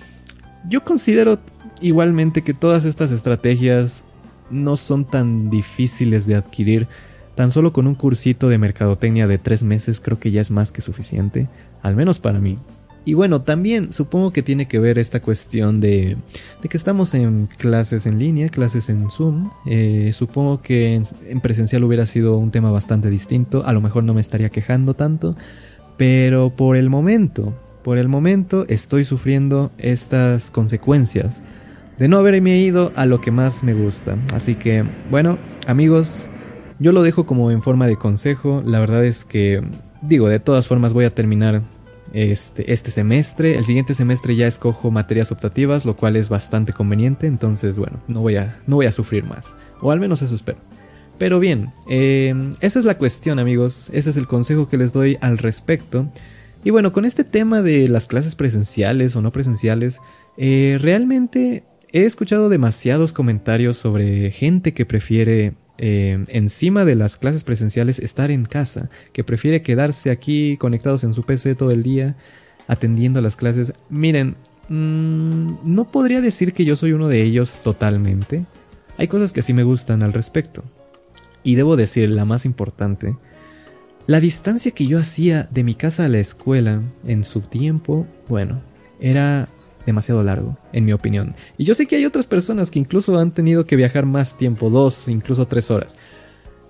yo 0.69 0.85
considero 0.85 1.39
igualmente 1.81 2.43
que 2.43 2.53
todas 2.53 2.85
estas 2.85 3.11
estrategias 3.11 4.05
no 4.51 4.77
son 4.77 5.07
tan 5.07 5.49
difíciles 5.49 6.27
de 6.27 6.35
adquirir 6.35 6.87
Tan 7.35 7.51
solo 7.51 7.73
con 7.73 7.87
un 7.87 7.95
cursito 7.95 8.51
de 8.51 8.59
mercadotecnia 8.59 9.27
de 9.27 9.39
tres 9.39 9.63
meses 9.63 9.99
creo 9.99 10.19
que 10.19 10.31
ya 10.31 10.43
es 10.43 10.51
más 10.51 10.73
que 10.73 10.83
suficiente, 10.83 11.49
al 11.83 11.97
menos 11.97 12.19
para 12.19 12.39
mí. 12.39 12.59
Y 13.07 13.15
bueno, 13.15 13.41
también 13.41 13.95
supongo 13.95 14.31
que 14.31 14.43
tiene 14.43 14.69
que 14.69 14.79
ver 14.79 14.99
esta 14.99 15.21
cuestión 15.21 15.81
de, 15.81 16.19
de 16.63 16.69
que 16.69 16.77
estamos 16.77 17.15
en 17.15 17.49
clases 17.57 18.05
en 18.05 18.19
línea, 18.19 18.51
clases 18.51 18.91
en 18.91 19.09
Zoom. 19.11 19.51
Eh, 19.65 20.11
supongo 20.13 20.61
que 20.61 20.97
en, 20.97 21.03
en, 21.29 21.41
presencial 21.41 21.83
hubiera 21.83 22.05
sido 22.05 22.37
un 22.37 22.51
tema 22.51 22.71
bastante 22.71 23.09
distinto, 23.09 23.65
a 23.65 23.73
lo 23.73 23.81
mejor 23.81 24.05
no 24.05 24.13
me 24.13 24.21
estaría 24.21 24.51
quejando 24.51 24.93
tanto, 24.93 25.35
pero 25.97 26.51
por 26.51 26.77
el 26.77 26.91
momento, 26.91 27.55
por 27.87 27.99
el 27.99 28.09
momento 28.09 28.67
estoy 28.69 29.05
sufriendo 29.05 29.71
estas 29.79 30.51
consecuencias 30.51 31.41
de 32.01 32.09
no 32.09 32.19
haberme 32.19 32.59
ido 32.59 32.91
a 32.97 33.07
lo 33.07 33.21
que 33.21 33.31
más 33.31 33.63
me 33.63 33.75
gusta. 33.75 34.17
Así 34.35 34.57
que, 34.57 34.85
bueno, 35.09 35.39
amigos, 35.69 36.27
yo 36.81 36.91
lo 36.91 37.05
dejo 37.05 37.27
como 37.27 37.53
en 37.53 37.63
forma 37.63 37.87
de 37.87 37.95
consejo. 37.95 38.61
La 38.67 38.81
verdad 38.81 39.05
es 39.05 39.25
que, 39.25 39.63
digo, 40.03 40.29
de 40.29 40.41
todas 40.41 40.67
formas 40.67 40.95
voy 40.95 41.05
a 41.05 41.11
terminar 41.11 41.63
este, 42.13 42.73
este 42.73 42.91
semestre. 42.91 43.57
El 43.57 43.63
siguiente 43.63 43.95
semestre 43.95 44.35
ya 44.35 44.49
escojo 44.49 44.91
materias 44.91 45.31
optativas, 45.31 45.85
lo 45.85 45.97
cual 45.97 46.17
es 46.17 46.29
bastante 46.29 46.73
conveniente. 46.73 47.29
Entonces, 47.29 47.79
bueno, 47.79 48.01
no 48.09 48.21
voy 48.21 48.35
a, 48.35 48.59
no 48.67 48.75
voy 48.75 48.87
a 48.87 48.93
sufrir 48.93 49.23
más. 49.23 49.57
O 49.81 49.93
al 49.93 50.01
menos 50.01 50.23
eso 50.23 50.35
espero. 50.35 50.59
Pero 51.19 51.39
bien, 51.39 51.73
eh, 51.89 52.35
esa 52.61 52.81
es 52.81 52.85
la 52.85 52.97
cuestión 52.97 53.39
amigos. 53.39 53.91
Ese 53.95 54.11
es 54.11 54.17
el 54.17 54.27
consejo 54.27 54.69
que 54.69 54.77
les 54.77 54.93
doy 54.93 55.19
al 55.21 55.39
respecto. 55.39 56.09
Y 56.67 56.71
bueno, 56.71 56.93
con 56.93 57.05
este 57.05 57.23
tema 57.23 57.63
de 57.63 57.87
las 57.87 58.09
clases 58.09 58.35
presenciales 58.35 59.15
o 59.15 59.23
no 59.23 59.31
presenciales, 59.31 60.01
eh, 60.37 60.79
realmente 60.81 61.63
he 61.93 62.03
escuchado 62.07 62.49
demasiados 62.49 63.13
comentarios 63.13 63.77
sobre 63.77 64.33
gente 64.33 64.75
que 64.75 64.85
prefiere 64.85 65.55
eh, 65.79 66.25
encima 66.27 66.85
de 66.85 66.97
las 66.97 67.19
clases 67.19 67.45
presenciales 67.45 68.01
estar 68.01 68.33
en 68.33 68.47
casa, 68.47 68.91
que 69.13 69.23
prefiere 69.23 69.63
quedarse 69.63 70.11
aquí 70.11 70.57
conectados 70.57 71.05
en 71.05 71.15
su 71.15 71.23
PC 71.23 71.55
todo 71.55 71.71
el 71.71 71.85
día 71.85 72.17
atendiendo 72.67 73.21
las 73.21 73.37
clases. 73.37 73.73
Miren, 73.89 74.35
mmm, 74.69 75.59
no 75.63 75.93
podría 75.93 76.21
decir 76.21 76.53
que 76.53 76.65
yo 76.65 76.75
soy 76.75 76.95
uno 76.95 77.07
de 77.07 77.23
ellos 77.23 77.61
totalmente. 77.61 78.45
Hay 78.99 79.07
cosas 79.07 79.33
que 79.33 79.43
sí 79.43 79.53
me 79.53 79.63
gustan 79.63 80.03
al 80.03 80.13
respecto. 80.13 80.65
Y 81.45 81.55
debo 81.55 81.77
decir, 81.77 82.11
la 82.11 82.25
más 82.25 82.45
importante, 82.45 83.15
la 84.07 84.21
distancia 84.21 84.71
que 84.71 84.87
yo 84.87 84.99
hacía 84.99 85.49
de 85.51 85.65
mi 85.65 85.75
casa 85.75 86.05
a 86.05 86.09
la 86.09 86.19
escuela 86.19 86.81
en 87.07 87.25
su 87.25 87.41
tiempo, 87.41 88.07
bueno, 88.29 88.61
era 89.01 89.49
demasiado 89.85 90.23
largo, 90.23 90.57
en 90.73 90.85
mi 90.85 90.93
opinión. 90.93 91.35
Y 91.59 91.65
yo 91.65 91.75
sé 91.75 91.87
que 91.87 91.97
hay 91.97 92.07
otras 92.07 92.27
personas 92.27 92.71
que 92.71 92.79
incluso 92.79 93.19
han 93.19 93.33
tenido 93.33 93.67
que 93.67 93.77
viajar 93.77 94.07
más 94.07 94.37
tiempo, 94.37 94.71
dos, 94.71 95.09
incluso 95.09 95.47
tres 95.47 95.71
horas. 95.71 95.97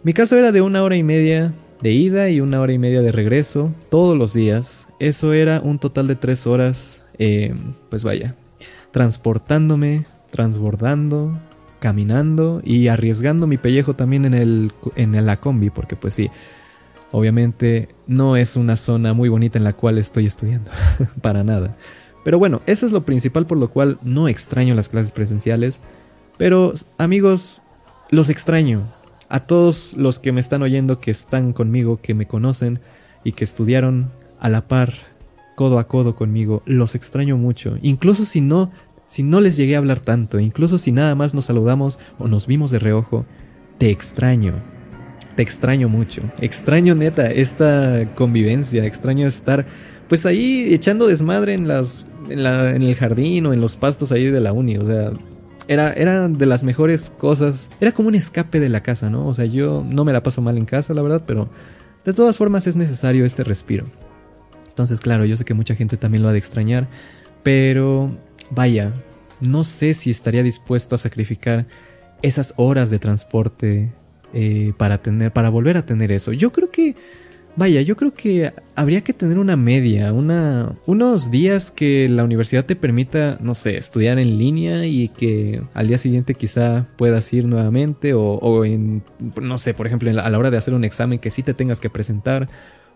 Mi 0.03 0.13
caso 0.13 0.37
era 0.37 0.53
de 0.53 0.61
una 0.61 0.83
hora 0.83 0.97
y 0.97 1.03
media 1.03 1.53
de 1.83 1.93
ida 1.93 2.31
y 2.31 2.41
una 2.41 2.61
hora 2.61 2.73
y 2.73 2.79
media 2.79 3.03
de 3.03 3.13
regreso, 3.13 3.75
todos 3.91 4.17
los 4.17 4.33
días. 4.33 4.89
Eso 4.99 5.33
era 5.33 5.61
un 5.61 5.79
total 5.79 6.07
de 6.07 6.17
tres 6.17 6.47
horas, 6.47 7.05
eh, 7.19 7.55
pues 7.91 8.03
vaya, 8.03 8.35
transportándome, 8.93 10.07
transbordando, 10.31 11.39
caminando 11.81 12.63
y 12.65 12.89
arriesgando 12.89 13.47
mi 13.47 13.59
pellejo 13.59 13.95
también 13.95 14.25
en, 14.25 14.35
el, 14.35 14.73
en 14.95 15.27
la 15.27 15.37
combi, 15.37 15.71
porque 15.71 15.97
pues 15.97 16.15
sí, 16.15 16.31
obviamente 17.13 17.89
no 18.07 18.37
es 18.37 18.57
una 18.57 18.77
zona 18.77 19.13
muy 19.13 19.29
bonita 19.29 19.59
en 19.59 19.65
la 19.65 19.73
cual 19.73 19.99
estoy 19.99 20.27
estudiando, 20.27 20.71
para 21.21 21.45
nada. 21.45 21.77
Pero 22.25 22.39
bueno, 22.39 22.61
eso 22.67 22.87
es 22.87 22.93
lo 22.93 23.05
principal 23.05 23.47
por 23.47 23.57
lo 23.57 23.71
cual 23.71 23.99
no 24.03 24.27
extraño 24.27 24.75
las 24.75 24.89
clases 24.89 25.13
presenciales. 25.13 25.81
Pero 26.37 26.75
amigos, 26.99 27.63
los 28.11 28.31
extraño. 28.31 28.83
A 29.29 29.41
todos 29.41 29.95
los 29.95 30.19
que 30.19 30.33
me 30.33 30.41
están 30.41 30.63
oyendo, 30.63 31.01
que 31.01 31.11
están 31.11 31.53
conmigo, 31.53 32.01
que 32.01 32.15
me 32.15 32.27
conocen 32.27 32.81
y 33.25 33.33
que 33.33 33.45
estudiaron 33.45 34.11
a 34.41 34.49
la 34.49 34.69
par, 34.69 34.95
codo 35.55 35.79
a 35.79 35.89
codo 35.89 36.15
conmigo, 36.15 36.63
los 36.65 36.95
extraño 36.95 37.37
mucho. 37.37 37.77
Incluso 37.83 38.25
si 38.25 38.41
no, 38.41 38.71
si 39.09 39.23
no 39.23 39.41
les 39.41 39.57
llegué 39.57 39.75
a 39.75 39.79
hablar 39.79 40.01
tanto, 40.01 40.39
incluso 40.39 40.79
si 40.79 40.93
nada 40.93 41.15
más 41.15 41.35
nos 41.35 41.47
saludamos 41.47 41.99
o 42.19 42.29
nos 42.29 42.47
vimos 42.47 42.71
de 42.71 42.79
reojo, 42.79 43.25
te 43.79 43.91
extraño. 43.91 44.76
Te 45.37 45.43
extraño 45.43 45.89
mucho. 45.89 46.23
Extraño 46.41 46.95
neta 46.95 47.31
esta 47.31 48.09
convivencia, 48.15 48.85
extraño 48.85 49.27
estar 49.27 49.67
pues 50.09 50.25
ahí 50.25 50.73
echando 50.73 51.07
desmadre 51.07 51.55
en 51.55 51.69
las 51.69 52.07
en, 52.29 52.83
el 52.83 52.95
jardín 52.95 53.47
o 53.47 53.53
en 53.53 53.61
los 53.61 53.77
pastos 53.77 54.13
ahí 54.13 54.27
de 54.27 54.41
la 54.41 54.53
uni. 54.53 54.79
O 54.79 54.87
sea, 54.87 55.13
era, 55.69 55.93
era 55.93 56.29
de 56.29 56.47
las 56.47 56.65
mejores 56.65 57.11
cosas. 57.11 57.71
Era 57.81 57.93
como 57.93 58.09
un 58.09 58.15
escape 58.15 58.61
de 58.61 58.69
la 58.69 58.83
casa, 58.83 59.11
¿no? 59.11 59.27
O 59.27 59.35
sea, 59.35 59.45
yo 59.45 59.85
no 59.89 60.05
me 60.05 60.13
la 60.13 60.23
paso 60.23 60.41
mal 60.41 60.57
en 60.57 60.65
casa, 60.65 60.95
la 60.95 61.03
verdad, 61.03 61.23
pero 61.27 61.49
de 62.05 62.13
todas 62.13 62.37
formas 62.37 62.67
es 62.67 62.77
necesario 62.77 63.25
este 63.25 63.45
respiro. 63.45 63.87
Entonces, 64.69 65.01
claro, 65.01 65.25
yo 65.25 65.37
sé 65.37 65.45
que 65.45 65.55
mucha 65.55 65.75
gente 65.75 65.97
también 65.97 66.23
lo 66.23 66.29
ha 66.29 66.33
de 66.33 66.39
extrañar, 66.39 66.87
pero 67.43 68.17
vaya, 68.51 68.93
no 69.41 69.65
sé 69.65 69.95
si 69.95 70.11
estaría 70.11 70.43
dispuesto 70.43 70.95
a 70.95 70.99
sacrificar 70.99 71.67
esas 72.23 72.55
horas 72.57 72.91
de 72.91 72.99
transporte 72.99 73.93
eh, 74.39 74.75
para 74.77 74.99
tener, 74.99 75.33
para 75.33 75.49
volver 75.49 75.79
a 75.79 75.87
tener 75.87 76.13
eso. 76.13 76.31
Yo 76.33 76.53
creo 76.53 76.71
que 76.71 76.95
Vaya, 77.59 77.81
yo 77.81 77.97
creo 77.97 78.13
que 78.13 78.53
habría 78.75 79.01
que 79.01 79.15
tener 79.15 79.39
una 79.39 79.57
media, 79.57 80.13
una, 80.13 80.77
unos 80.85 81.31
días 81.31 81.71
que 81.71 82.07
la 82.07 82.23
universidad 82.23 82.67
te 82.67 82.77
permita, 82.77 83.39
no 83.41 83.55
sé, 83.55 83.79
estudiar 83.79 84.19
en 84.19 84.37
línea 84.37 84.85
y 84.85 85.09
que 85.09 85.63
al 85.73 85.89
día 85.89 85.97
siguiente 85.97 86.35
quizá 86.35 86.87
puedas 86.99 87.33
ir 87.33 87.47
nuevamente 87.47 88.13
o, 88.13 88.67
en, 88.67 89.03
no 89.41 89.57
sé, 89.57 89.73
por 89.73 89.87
ejemplo, 89.87 90.11
a 90.11 90.29
la 90.29 90.39
hora 90.39 90.51
de 90.51 90.59
hacer 90.59 90.75
un 90.75 90.85
examen 90.85 91.19
que 91.19 91.31
sí 91.31 91.43
te 91.43 91.55
tengas 91.55 91.81
que 91.81 91.89
presentar 91.89 92.47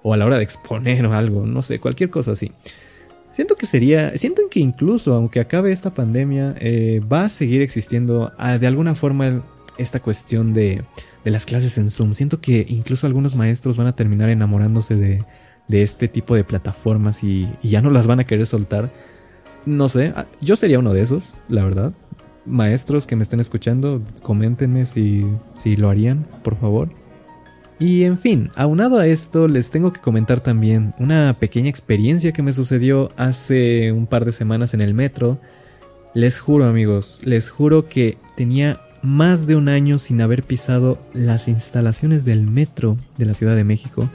o 0.03 0.13
a 0.13 0.19
la 0.19 0.27
hora 0.27 0.37
de 0.37 0.45
exponer 0.45 1.07
o 1.07 1.15
algo, 1.15 1.47
no 1.47 1.63
sé, 1.63 1.79
cualquier 1.79 2.11
cosa 2.11 2.33
así. 2.33 2.53
Siento 3.31 3.57
que 3.57 3.65
sería, 3.65 4.15
siento 4.19 4.43
que 4.51 4.61
incluso 4.61 5.15
aunque 5.15 5.41
acabe 5.41 5.73
esta 5.73 5.95
pandemia, 5.95 6.55
eh, 6.61 7.01
va 7.11 7.25
a 7.25 7.29
seguir 7.31 7.63
existiendo 7.63 8.31
ah, 8.37 8.59
de 8.59 8.67
alguna 8.67 8.95
forma 8.95 9.43
esta 9.79 10.01
cuestión 10.01 10.53
de 10.53 10.83
de 11.25 11.31
las 11.31 11.47
clases 11.47 11.79
en 11.79 11.91
Zoom. 11.91 12.13
Siento 12.15 12.41
que 12.41 12.65
incluso 12.69 13.07
algunos 13.07 13.35
maestros 13.35 13.77
van 13.77 13.87
a 13.87 13.97
terminar 13.97 14.31
enamorándose 14.31 14.97
de, 14.97 15.25
de 15.71 15.83
este 15.83 16.09
tipo 16.09 16.35
de 16.35 16.45
plataformas 16.45 17.23
y, 17.23 17.49
ya 17.63 17.81
no 17.81 17.91
las 17.91 18.07
van 18.07 18.21
a 18.21 18.27
querer 18.27 18.47
soltar. 18.47 18.91
No 19.65 19.89
sé, 19.89 20.13
ah, 20.17 20.27
yo 20.41 20.57
sería 20.57 20.79
uno 20.79 20.93
de 20.93 21.03
esos, 21.03 21.31
la 21.49 21.63
verdad. 21.63 21.93
Maestros 22.45 23.07
que 23.07 23.15
me 23.15 23.23
estén 23.23 23.41
escuchando, 23.41 24.03
coméntenme 24.23 24.87
si, 24.87 25.25
si 25.55 25.77
lo 25.77 25.89
harían, 25.89 26.27
por 26.43 26.57
favor. 26.59 26.89
Y 27.79 28.05
en 28.05 28.19
fin, 28.19 28.51
aunado 28.57 28.99
a 28.99 29.07
esto, 29.07 29.49
les 29.49 29.71
tengo 29.71 29.93
que 29.93 30.01
comentar 30.01 30.41
también 30.41 30.93
una 30.99 31.37
pequeña 31.39 31.71
experiencia 31.71 32.33
que 32.33 32.43
me 32.43 32.53
sucedió 32.53 33.11
hace 33.17 33.93
un 33.93 34.07
par 34.07 34.25
de 34.25 34.33
semanas 34.33 34.75
en 34.75 34.83
el 34.83 34.93
metro. 34.93 35.39
Les 36.15 36.41
juro 36.41 36.67
amigos, 36.67 37.21
les 37.25 37.49
juro 37.49 37.89
que 37.89 38.19
tenía 38.37 38.81
más 39.03 39.47
de 39.47 39.57
un 39.57 39.69
año 39.69 39.99
sin 39.99 40.21
haber 40.21 40.43
pisado 40.43 40.99
las 41.15 41.49
instalaciones 41.49 42.25
del 42.25 42.47
metro 42.47 42.97
de 43.19 43.27
la 43.27 43.35
Ciudad 43.35 43.57
de 43.57 43.65
México. 43.65 44.11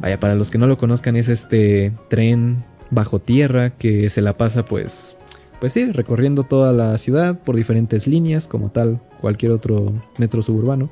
Vaya, 0.00 0.18
para 0.18 0.34
los 0.34 0.50
que 0.50 0.58
no 0.58 0.66
lo 0.66 0.78
conozcan, 0.78 1.16
es 1.16 1.28
este 1.28 1.92
tren 2.08 2.64
bajo 2.90 3.18
tierra 3.18 3.70
que 3.70 4.08
se 4.08 4.22
la 4.22 4.36
pasa 4.36 4.64
pues 4.64 5.16
pues 5.60 5.74
sí, 5.74 5.92
recorriendo 5.92 6.42
toda 6.42 6.72
la 6.72 6.96
ciudad 6.96 7.38
por 7.38 7.54
diferentes 7.54 8.06
líneas, 8.08 8.48
como 8.48 8.70
tal 8.70 8.98
cualquier 9.20 9.52
otro 9.52 9.92
metro 10.16 10.40
suburbano. 10.42 10.88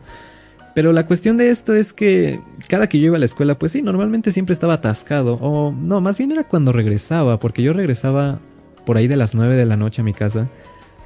Pero 0.74 0.92
la 0.92 1.06
cuestión 1.06 1.38
de 1.38 1.50
esto 1.50 1.74
es 1.74 1.94
que 1.94 2.40
cada 2.68 2.86
que 2.86 3.00
yo 3.00 3.06
iba 3.06 3.16
a 3.16 3.18
la 3.18 3.24
escuela, 3.24 3.58
pues 3.58 3.72
sí, 3.72 3.82
normalmente 3.82 4.30
siempre 4.30 4.52
estaba 4.52 4.74
atascado. 4.74 5.38
O 5.40 5.72
no, 5.72 6.02
más 6.02 6.18
bien 6.18 6.30
era 6.32 6.44
cuando 6.44 6.70
regresaba, 6.70 7.40
porque 7.40 7.62
yo 7.62 7.72
regresaba 7.72 8.38
por 8.84 8.98
ahí 8.98 9.08
de 9.08 9.16
las 9.16 9.34
9 9.34 9.56
de 9.56 9.64
la 9.64 9.78
noche 9.78 10.02
a 10.02 10.04
mi 10.04 10.12
casa. 10.12 10.48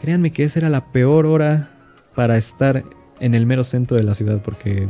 Créanme 0.02 0.32
que 0.32 0.42
esa 0.42 0.58
era 0.58 0.68
la 0.68 0.84
peor 0.84 1.26
hora 1.26 1.70
para 2.14 2.36
estar 2.36 2.84
en 3.20 3.34
el 3.34 3.46
mero 3.46 3.64
centro 3.64 3.96
de 3.96 4.02
la 4.02 4.14
ciudad, 4.14 4.40
porque 4.42 4.88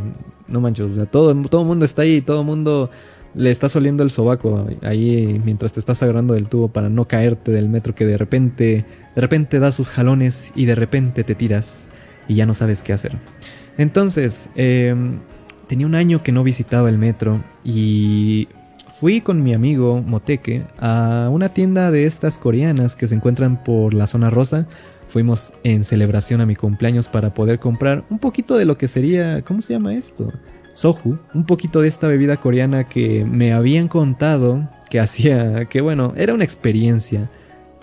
no 0.49 0.61
manches, 0.61 0.91
o 0.91 0.95
sea, 0.95 1.07
todo, 1.07 1.35
todo 1.49 1.65
mundo 1.65 1.85
está 1.85 2.03
ahí, 2.03 2.21
todo 2.21 2.41
el 2.41 2.47
mundo 2.47 2.91
le 3.35 3.51
estás 3.51 3.75
oliendo 3.77 4.03
el 4.03 4.11
sobaco 4.11 4.67
ahí 4.83 5.41
mientras 5.45 5.73
te 5.73 5.81
estás 5.81 6.03
agarrando 6.03 6.35
del 6.35 6.49
tubo 6.49 6.69
para 6.69 6.91
no 6.91 7.07
caerte 7.07 7.51
del 7.51 7.69
metro 7.69 7.95
que 7.95 8.05
de 8.05 8.19
repente, 8.19 8.85
de 9.15 9.21
repente 9.21 9.59
das 9.59 9.75
sus 9.75 9.89
jalones 9.89 10.53
y 10.55 10.67
de 10.67 10.75
repente 10.75 11.25
te 11.25 11.35
tiras 11.35 11.89
y 12.29 12.35
ya 12.35 12.47
no 12.47 12.55
sabes 12.55 12.83
qué 12.83 12.93
hacer. 12.93 13.13
Entonces, 13.79 14.51
em, 14.55 15.19
tenía 15.67 15.87
un 15.87 15.95
año 15.95 16.23
que 16.23 16.33
no 16.33 16.43
visitaba 16.43 16.89
el 16.89 16.99
metro 16.99 17.43
y 17.65 18.49
fui 18.91 19.21
con 19.23 19.43
mi 19.43 19.55
amigo 19.55 20.03
Moteque 20.03 20.63
a 20.79 21.29
una 21.33 21.49
tienda 21.49 21.91
de 21.91 22.05
estas 22.05 22.39
coreanas 22.39 22.97
que 22.97 23.07
se 23.07 23.15
encuentran 23.15 23.65
por 23.65 23.95
la 23.95 24.07
zona 24.07 24.31
rosa. 24.31 24.67
Fuimos 25.13 25.53
en 25.63 25.85
celebración 25.85 26.41
a 26.41 26.47
mi 26.47 26.57
cumpleaños 26.57 27.07
para 27.07 27.35
poder 27.35 27.59
comprar 27.59 28.03
un 28.09 28.19
poquito 28.19 28.57
de 28.57 28.65
lo 28.65 28.79
que 28.79 28.89
sería, 28.89 29.43
¿cómo 29.43 29.61
se 29.61 29.75
llama 29.75 29.95
esto? 29.95 30.33
soju, 30.73 31.19
un 31.35 31.45
poquito 31.45 31.83
de 31.83 31.89
esta 31.89 32.09
bebida 32.09 32.39
coreana 32.39 32.85
que 32.85 33.27
me 33.27 33.53
habían 33.53 33.89
contado 33.89 34.71
que 34.89 35.01
hacía, 35.01 35.67
que 35.67 35.83
bueno, 35.83 36.15
era 36.17 36.33
una 36.33 36.45
experiencia 36.45 37.29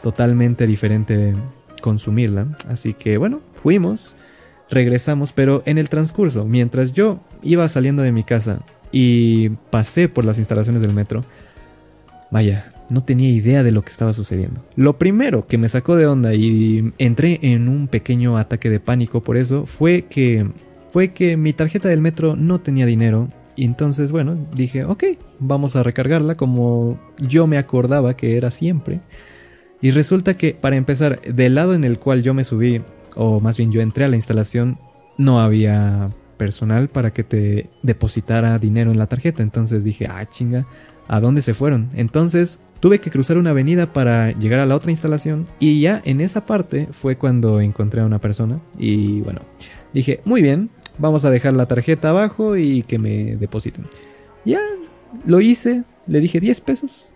totalmente 0.02 0.66
diferente 0.66 1.36
consumirla. 1.82 2.48
Así 2.68 2.96
que 2.96 3.18
bueno, 3.18 3.42
fuimos, 3.54 4.16
regresamos, 4.72 5.32
pero 5.32 5.62
en 5.68 5.78
el 5.78 5.88
transcurso, 5.88 6.46
mientras 6.46 6.94
yo 6.94 7.20
iba 7.44 7.68
saliendo 7.68 8.02
de 8.02 8.12
mi 8.12 8.24
casa 8.24 8.62
y 8.92 9.50
pasé 9.70 10.10
por 10.10 10.26
las 10.26 10.40
instalaciones 10.40 10.82
del 10.82 10.94
metro, 10.94 11.24
vaya, 12.32 12.74
no 12.90 13.04
tenía 13.04 13.30
idea 13.30 13.64
de 13.64 13.72
lo 13.72 13.84
que 13.84 13.90
estaba 13.90 14.14
sucediendo. 14.14 14.62
Lo 14.76 14.98
primero 14.98 15.48
que 15.48 15.58
me 15.58 15.70
sacó 15.70 15.96
de 15.96 16.08
onda 16.08 16.34
y 16.34 16.94
entré 16.98 17.40
en 17.42 17.68
un 17.68 17.88
pequeño 17.88 18.38
ataque 18.38 18.70
de 18.70 18.80
pánico 18.80 19.22
por 19.22 19.38
eso 19.38 19.66
fue 19.66 20.04
que 20.04 20.48
fue 20.90 21.10
que 21.10 21.38
mi 21.38 21.54
tarjeta 21.54 21.88
del 21.88 22.02
metro 22.02 22.36
no 22.36 22.60
tenía 22.60 22.86
dinero 22.88 23.30
y 23.60 23.66
entonces, 23.66 24.14
bueno, 24.14 24.38
dije, 24.56 24.86
ok, 24.86 25.04
vamos 25.38 25.76
a 25.76 25.84
recargarla 25.84 26.36
como 26.36 26.98
yo 27.18 27.46
me 27.46 27.58
acordaba 27.58 28.16
que 28.16 28.38
era 28.38 28.52
siempre. 28.52 29.02
Y 29.82 29.92
resulta 29.92 30.38
que, 30.38 30.54
para 30.54 30.78
empezar, 30.78 31.20
del 31.22 31.56
lado 31.56 31.74
en 31.74 31.84
el 31.84 32.00
cual 32.00 32.24
yo 32.24 32.34
me 32.34 32.46
subí, 32.46 32.82
o 33.18 33.42
más 33.42 33.58
bien 33.58 33.74
yo 33.74 33.82
entré 33.82 34.06
a 34.06 34.08
la 34.08 34.16
instalación, 34.16 34.78
no 35.18 35.42
había 35.42 36.10
personal 36.38 36.88
para 36.88 37.12
que 37.12 37.26
te 37.26 37.70
depositara 37.84 38.58
dinero 38.60 38.92
en 38.92 38.98
la 38.98 39.08
tarjeta. 39.08 39.44
Entonces 39.44 39.84
dije, 39.84 40.08
ah, 40.10 40.26
chinga, 40.26 40.66
¿a 41.10 41.20
dónde 41.20 41.42
se 41.42 41.54
fueron? 41.54 41.90
Entonces 41.96 42.60
tuve 42.80 43.00
que 43.00 43.12
cruzar 43.12 43.38
una 43.38 43.52
avenida 43.52 43.92
para 43.92 44.32
llegar 44.32 44.60
a 44.60 44.66
la 44.66 44.76
otra 44.76 44.92
instalación 44.92 45.46
y 45.60 45.82
ya 45.82 46.02
en 46.06 46.22
esa 46.22 46.46
parte 46.46 46.88
fue 46.92 47.18
cuando 47.18 47.62
encontré 47.62 48.02
a 48.02 48.06
una 48.06 48.20
persona 48.20 48.60
y 48.78 49.22
bueno, 49.22 49.42
dije, 49.94 50.22
muy 50.26 50.42
bien, 50.42 50.70
vamos 50.98 51.26
a 51.26 51.30
dejar 51.30 51.54
la 51.54 51.66
tarjeta 51.66 52.10
abajo 52.10 52.58
y 52.58 52.84
que 52.84 53.00
me 53.00 53.36
depositen. 53.36 53.86
Ya, 54.46 54.62
lo 55.26 55.42
hice, 55.42 55.84
le 56.08 56.20
dije 56.20 56.40
10 56.40 56.62
pesos. 56.62 57.10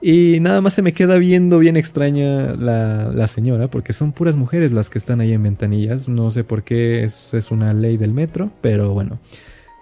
Y 0.00 0.38
nada 0.40 0.60
más 0.60 0.74
se 0.74 0.82
me 0.82 0.92
queda 0.92 1.16
viendo 1.16 1.58
bien 1.58 1.76
extraña 1.76 2.54
la, 2.54 3.26
señora, 3.28 3.68
porque 3.68 3.92
son 3.92 4.12
puras 4.12 4.36
mujeres 4.36 4.70
las 4.70 4.90
que 4.90 4.98
están 4.98 5.20
ahí 5.20 5.32
en 5.32 5.42
ventanillas. 5.42 6.08
No 6.08 6.30
sé 6.30 6.44
por 6.44 6.62
qué 6.62 7.02
es, 7.02 7.32
es 7.34 7.50
una 7.50 7.72
ley 7.72 7.96
del 7.96 8.12
metro, 8.12 8.50
pero 8.60 8.92
bueno. 8.92 9.18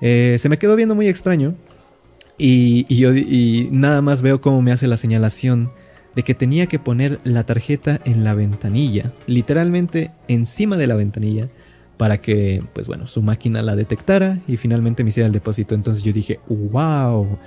Eh, 0.00 0.36
se 0.38 0.48
me 0.48 0.58
quedó 0.58 0.76
viendo 0.76 0.94
muy 0.94 1.08
extraño. 1.08 1.54
Y, 2.38 2.92
yo 2.94 3.10
nada 3.70 4.02
más 4.02 4.22
veo 4.22 4.40
cómo 4.40 4.62
me 4.62 4.72
hace 4.72 4.86
la 4.86 4.96
señalación 4.96 5.70
de 6.14 6.22
que 6.22 6.34
tenía 6.34 6.66
que 6.66 6.78
poner 6.78 7.18
la 7.24 7.44
tarjeta 7.44 8.00
en 8.04 8.24
la 8.24 8.34
ventanilla, 8.34 9.12
literalmente 9.26 10.12
encima 10.28 10.76
de 10.76 10.86
la 10.86 10.94
ventanilla 10.94 11.48
para 11.96 12.20
que, 12.20 12.62
pues 12.72 12.86
bueno, 12.86 13.06
su 13.06 13.22
máquina 13.22 13.62
la 13.62 13.76
detectara 13.76 14.38
y 14.48 14.56
finalmente 14.56 15.04
me 15.04 15.10
hiciera 15.10 15.26
el 15.26 15.32
depósito. 15.32 15.74
Entonces 15.74 16.02
yo 16.02 16.12
dije, 16.12 16.40
wow. 16.48 17.38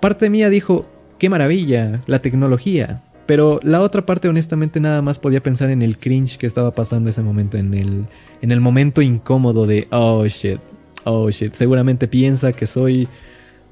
Parte 0.00 0.28
mía 0.28 0.50
dijo, 0.50 0.86
qué 1.18 1.28
maravilla, 1.28 2.02
la 2.06 2.18
tecnología. 2.18 3.02
Pero 3.26 3.58
la 3.62 3.80
otra 3.80 4.06
parte 4.06 4.28
honestamente 4.28 4.80
nada 4.80 5.02
más 5.02 5.18
podía 5.18 5.42
pensar 5.42 5.70
en 5.70 5.82
el 5.82 5.98
cringe 5.98 6.36
que 6.36 6.46
estaba 6.46 6.74
pasando 6.74 7.10
ese 7.10 7.22
momento, 7.22 7.56
en 7.56 7.74
el, 7.74 8.06
en 8.42 8.52
el 8.52 8.60
momento 8.60 9.02
incómodo 9.02 9.66
de, 9.66 9.88
oh 9.90 10.24
shit, 10.26 10.60
oh 11.04 11.30
shit, 11.30 11.54
seguramente 11.54 12.06
piensa 12.08 12.52
que 12.52 12.66
soy... 12.66 13.08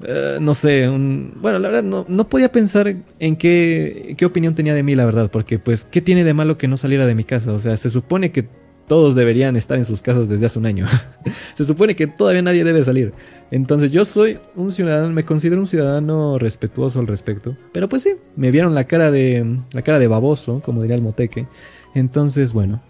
Eh, 0.03 0.39
no 0.41 0.53
sé, 0.53 0.87
bueno, 0.89 1.59
la 1.59 1.69
verdad 1.69 1.83
no, 1.83 2.05
no 2.07 2.27
podía 2.27 2.51
pensar 2.51 2.95
en 3.19 3.35
qué, 3.37 4.15
qué 4.17 4.25
opinión 4.25 4.53
tenía 4.53 4.73
de 4.73 4.83
mí, 4.83 4.93
la 4.93 5.05
verdad, 5.05 5.31
porque 5.31 5.57
pues, 5.57 5.85
¿qué 5.85 6.01
tiene 6.01 6.23
de 6.23 6.33
malo 6.33 6.57
que 6.57 6.67
no 6.67 6.77
saliera 6.77 7.05
de 7.05 7.15
mi 7.15 7.23
casa? 7.23 7.53
O 7.53 7.59
sea, 7.59 7.77
se 7.77 7.89
supone 7.89 8.31
que 8.31 8.45
todos 8.87 9.15
deberían 9.15 9.55
estar 9.55 9.77
en 9.77 9.85
sus 9.85 10.01
casas 10.01 10.29
desde 10.29 10.45
hace 10.45 10.59
un 10.59 10.65
año. 10.65 10.85
Se 11.55 11.63
supone 11.63 11.95
que 11.95 12.07
todavía 12.07 12.41
nadie 12.41 12.63
debe 12.63 12.83
salir. 12.83 13.13
Entonces 13.51 13.91
yo 13.91 14.05
soy 14.05 14.37
un 14.55 14.71
ciudadano, 14.71 15.11
me 15.11 15.23
considero 15.23 15.59
un 15.59 15.67
ciudadano 15.67 16.37
respetuoso 16.37 16.99
al 16.99 17.07
respecto. 17.07 17.57
Pero 17.71 17.89
pues 17.89 18.03
sí, 18.03 18.11
me 18.35 18.51
vieron 18.51 18.75
la 18.75 18.85
cara 18.85 19.11
de 19.11 19.59
la 19.71 19.81
cara 19.81 19.99
de 19.99 20.07
baboso, 20.07 20.61
como 20.63 20.81
diría 20.81 20.95
el 20.95 21.01
moteque. 21.01 21.47
Entonces, 21.95 22.53
bueno, 22.53 22.81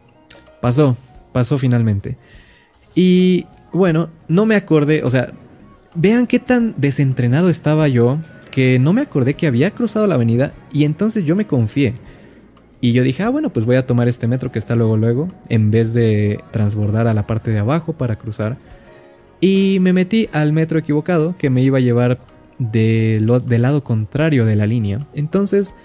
pasó, 0.62 0.98
pasó 1.32 1.58
finalmente. 1.58 2.18
Y 2.94 3.46
bueno, 3.72 4.10
no 4.28 4.46
me 4.46 4.56
acordé, 4.56 5.04
o 5.04 5.10
sea, 5.10 5.34
vean 5.96 6.28
qué 6.28 6.40
tan 6.40 6.74
desentrenado 6.78 7.50
estaba 7.50 7.88
yo 7.88 8.20
que 8.52 8.80
no 8.80 8.94
me 8.94 9.02
acordé 9.02 9.34
que 9.34 9.48
había 9.48 9.72
cruzado 9.72 10.08
la 10.08 10.16
avenida 10.16 10.54
y 10.72 10.86
entonces 10.86 11.26
yo 11.26 11.36
me 11.36 11.46
confié. 11.46 11.94
Y 12.80 12.94
yo 12.94 13.04
dije, 13.04 13.24
ah, 13.24 13.30
bueno, 13.30 13.50
pues 13.50 13.66
voy 13.66 13.78
a 13.78 13.88
tomar 13.88 14.08
este 14.08 14.28
metro 14.28 14.52
que 14.52 14.60
está 14.60 14.76
luego 14.76 14.96
luego, 14.96 15.30
en 15.50 15.72
vez 15.72 15.94
de 15.94 16.40
transbordar 16.52 17.08
a 17.08 17.14
la 17.14 17.26
parte 17.26 17.52
de 17.52 17.60
abajo 17.60 17.94
para 17.94 18.18
cruzar. 18.18 18.58
Y 19.42 19.80
me 19.82 19.92
metí 19.92 20.30
al 20.32 20.54
metro 20.54 20.78
equivocado 20.78 21.36
que 21.38 21.50
me 21.50 21.64
iba 21.64 21.80
a 21.80 21.82
llevar 21.82 22.20
del 22.60 23.26
lado 23.62 23.84
contrario 23.84 24.46
de 24.46 24.56
la 24.56 24.68
línea. 24.68 25.08
Entonces, 25.14 25.76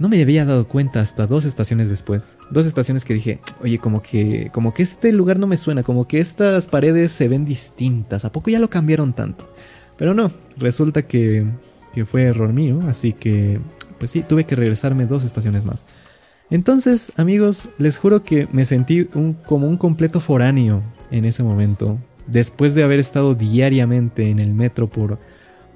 no 0.00 0.08
me 0.08 0.20
había 0.20 0.44
dado 0.44 0.66
cuenta 0.66 1.00
hasta 1.00 1.26
dos 1.26 1.44
estaciones 1.44 1.88
después. 1.88 2.38
Dos 2.50 2.66
estaciones 2.66 3.04
que 3.04 3.14
dije, 3.14 3.38
oye, 3.62 3.78
como 3.78 4.02
que, 4.02 4.50
como 4.52 4.74
que 4.74 4.82
este 4.82 5.12
lugar 5.12 5.38
no 5.38 5.46
me 5.46 5.56
suena, 5.56 5.82
como 5.82 6.08
que 6.08 6.20
estas 6.20 6.66
paredes 6.66 7.12
se 7.12 7.28
ven 7.28 7.44
distintas. 7.44 8.24
¿A 8.24 8.32
poco 8.32 8.50
ya 8.50 8.58
lo 8.58 8.70
cambiaron 8.70 9.12
tanto? 9.12 9.48
Pero 9.96 10.14
no, 10.14 10.32
resulta 10.56 11.02
que, 11.02 11.44
que 11.92 12.04
fue 12.04 12.24
error 12.24 12.52
mío, 12.52 12.80
así 12.88 13.12
que, 13.12 13.60
pues 13.98 14.10
sí, 14.10 14.22
tuve 14.22 14.44
que 14.44 14.56
regresarme 14.56 15.06
dos 15.06 15.22
estaciones 15.22 15.64
más. 15.64 15.84
Entonces, 16.50 17.12
amigos, 17.16 17.70
les 17.78 17.96
juro 17.98 18.22
que 18.22 18.48
me 18.52 18.64
sentí 18.64 19.06
como 19.46 19.68
un 19.68 19.76
completo 19.76 20.20
foráneo 20.20 20.82
en 21.10 21.24
ese 21.24 21.42
momento. 21.42 21.98
Después 22.26 22.74
de 22.74 22.82
haber 22.82 22.98
estado 22.98 23.34
diariamente 23.34 24.30
en 24.30 24.40
el 24.40 24.54
metro 24.54 24.88
por, 24.88 25.18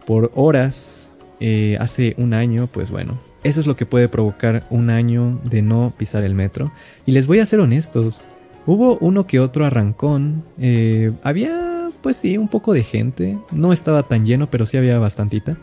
por 0.06 0.32
horas 0.34 1.12
eh, 1.40 1.76
hace 1.80 2.14
un 2.18 2.34
año, 2.34 2.66
pues 2.66 2.90
bueno, 2.90 3.18
eso 3.48 3.60
es 3.60 3.66
lo 3.66 3.76
que 3.76 3.86
puede 3.86 4.08
provocar 4.08 4.66
un 4.70 4.90
año 4.90 5.40
de 5.48 5.62
no 5.62 5.92
pisar 5.96 6.24
el 6.24 6.34
metro. 6.34 6.72
Y 7.06 7.12
les 7.12 7.26
voy 7.26 7.40
a 7.40 7.46
ser 7.46 7.60
honestos, 7.60 8.26
hubo 8.66 8.98
uno 8.98 9.26
que 9.26 9.40
otro 9.40 9.64
arrancón, 9.64 10.44
eh, 10.58 11.12
había 11.22 11.90
pues 12.02 12.18
sí 12.18 12.38
un 12.38 12.48
poco 12.48 12.72
de 12.74 12.82
gente, 12.82 13.38
no 13.50 13.72
estaba 13.72 14.02
tan 14.02 14.24
lleno, 14.24 14.48
pero 14.50 14.66
sí 14.66 14.76
había 14.76 14.98
bastantita. 14.98 15.56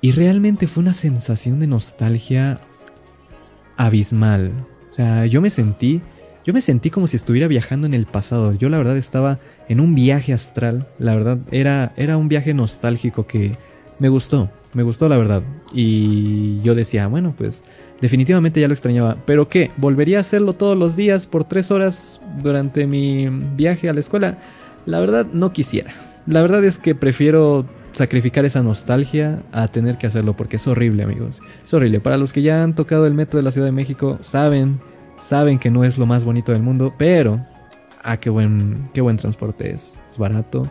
Y 0.00 0.12
realmente 0.12 0.66
fue 0.66 0.82
una 0.82 0.92
sensación 0.92 1.60
de 1.60 1.66
nostalgia 1.66 2.58
abismal. 3.76 4.52
O 4.88 4.90
sea, 4.90 5.26
yo 5.26 5.40
me 5.40 5.50
sentí, 5.50 6.00
yo 6.46 6.54
me 6.54 6.60
sentí 6.60 6.90
como 6.90 7.06
si 7.06 7.16
estuviera 7.16 7.48
viajando 7.48 7.86
en 7.86 7.94
el 7.94 8.06
pasado. 8.06 8.54
Yo 8.54 8.68
la 8.68 8.78
verdad 8.78 8.96
estaba 8.96 9.38
en 9.68 9.80
un 9.80 9.94
viaje 9.94 10.32
astral. 10.32 10.86
La 10.98 11.14
verdad 11.14 11.38
era, 11.50 11.92
era 11.96 12.16
un 12.16 12.28
viaje 12.28 12.54
nostálgico 12.54 13.26
que 13.26 13.56
me 13.98 14.08
gustó, 14.08 14.50
me 14.72 14.82
gustó 14.82 15.08
la 15.08 15.16
verdad. 15.16 15.42
Y 15.72 16.60
yo 16.62 16.74
decía, 16.74 17.06
bueno, 17.06 17.34
pues 17.36 17.64
definitivamente 18.00 18.60
ya 18.60 18.68
lo 18.68 18.74
extrañaba. 18.74 19.16
Pero 19.26 19.48
¿qué? 19.48 19.70
¿Volvería 19.76 20.18
a 20.18 20.20
hacerlo 20.20 20.52
todos 20.52 20.76
los 20.76 20.96
días 20.96 21.26
por 21.26 21.44
tres 21.44 21.70
horas 21.70 22.20
durante 22.42 22.86
mi 22.86 23.28
viaje 23.28 23.88
a 23.88 23.92
la 23.92 24.00
escuela? 24.00 24.38
La 24.86 25.00
verdad 25.00 25.26
no 25.32 25.52
quisiera. 25.52 25.92
La 26.26 26.42
verdad 26.42 26.64
es 26.64 26.78
que 26.78 26.94
prefiero 26.94 27.66
sacrificar 27.92 28.44
esa 28.44 28.62
nostalgia 28.62 29.42
a 29.52 29.68
tener 29.68 29.98
que 29.98 30.06
hacerlo 30.06 30.34
porque 30.34 30.56
es 30.56 30.66
horrible, 30.66 31.02
amigos. 31.02 31.42
Es 31.64 31.74
horrible. 31.74 32.00
Para 32.00 32.16
los 32.16 32.32
que 32.32 32.42
ya 32.42 32.62
han 32.62 32.74
tocado 32.74 33.06
el 33.06 33.14
metro 33.14 33.38
de 33.38 33.42
la 33.42 33.52
Ciudad 33.52 33.66
de 33.66 33.72
México, 33.72 34.18
saben, 34.20 34.80
saben 35.18 35.58
que 35.58 35.70
no 35.70 35.84
es 35.84 35.98
lo 35.98 36.06
más 36.06 36.24
bonito 36.24 36.52
del 36.52 36.62
mundo, 36.62 36.94
pero 36.96 37.44
ah, 38.02 38.18
qué 38.18 38.30
buen, 38.30 38.84
qué 38.94 39.00
buen 39.00 39.16
transporte 39.16 39.72
es. 39.72 39.98
Es 40.08 40.18
barato, 40.18 40.68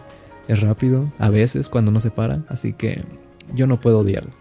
es 0.48 0.62
rápido, 0.62 1.12
a 1.20 1.30
veces 1.30 1.70
cuando 1.70 1.92
no 1.92 2.00
se 2.00 2.10
para, 2.10 2.40
así 2.48 2.74
que 2.74 3.04
yo 3.54 3.68
no 3.68 3.80
puedo 3.80 4.00
odiarlo. 4.00 4.32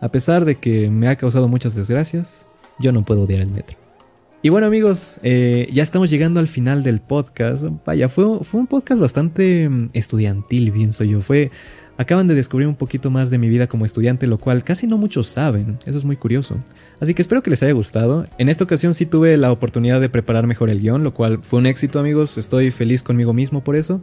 A 0.00 0.10
pesar 0.10 0.44
de 0.44 0.56
que 0.56 0.90
me 0.90 1.08
ha 1.08 1.16
causado 1.16 1.48
muchas 1.48 1.74
desgracias, 1.74 2.46
yo 2.78 2.92
no 2.92 3.04
puedo 3.04 3.22
odiar 3.22 3.40
el 3.40 3.50
metro. 3.50 3.76
Y 4.42 4.48
bueno 4.48 4.66
amigos, 4.66 5.18
eh, 5.22 5.68
ya 5.72 5.82
estamos 5.82 6.10
llegando 6.10 6.38
al 6.38 6.48
final 6.48 6.82
del 6.82 7.00
podcast. 7.00 7.64
Vaya, 7.84 8.08
fue, 8.08 8.44
fue 8.44 8.60
un 8.60 8.66
podcast 8.66 9.00
bastante 9.00 9.68
mm, 9.68 9.90
estudiantil, 9.92 10.70
pienso 10.70 11.02
yo. 11.02 11.20
Fue, 11.20 11.50
acaban 11.96 12.28
de 12.28 12.34
descubrir 12.34 12.68
un 12.68 12.76
poquito 12.76 13.10
más 13.10 13.30
de 13.30 13.38
mi 13.38 13.48
vida 13.48 13.66
como 13.66 13.84
estudiante, 13.84 14.26
lo 14.26 14.38
cual 14.38 14.62
casi 14.62 14.86
no 14.86 14.98
muchos 14.98 15.26
saben. 15.26 15.78
Eso 15.86 15.98
es 15.98 16.04
muy 16.04 16.16
curioso. 16.16 16.56
Así 17.00 17.14
que 17.14 17.22
espero 17.22 17.42
que 17.42 17.50
les 17.50 17.62
haya 17.62 17.72
gustado. 17.72 18.26
En 18.38 18.48
esta 18.48 18.64
ocasión 18.64 18.94
sí 18.94 19.06
tuve 19.06 19.36
la 19.36 19.50
oportunidad 19.50 20.00
de 20.00 20.08
preparar 20.08 20.46
mejor 20.46 20.70
el 20.70 20.80
guion, 20.80 21.02
lo 21.02 21.12
cual 21.12 21.40
fue 21.42 21.58
un 21.58 21.66
éxito 21.66 21.98
amigos. 21.98 22.38
Estoy 22.38 22.70
feliz 22.70 23.02
conmigo 23.02 23.32
mismo 23.32 23.64
por 23.64 23.74
eso. 23.74 24.00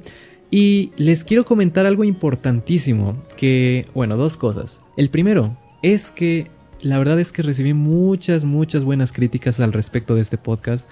Y 0.55 0.91
les 0.97 1.23
quiero 1.23 1.45
comentar 1.45 1.87
algo 1.87 2.03
importantísimo, 2.03 3.17
que, 3.35 3.87
bueno, 3.95 4.17
dos 4.17 4.37
cosas. 4.37 4.81
El 4.97 5.09
primero 5.09 5.57
es 5.81 6.11
que 6.11 6.51
la 6.79 6.99
verdad 6.99 7.19
es 7.19 7.31
que 7.31 7.41
recibí 7.41 7.73
muchas, 7.73 8.45
muchas 8.45 8.83
buenas 8.83 9.11
críticas 9.11 9.59
al 9.59 9.73
respecto 9.73 10.13
de 10.13 10.21
este 10.21 10.37
podcast. 10.37 10.87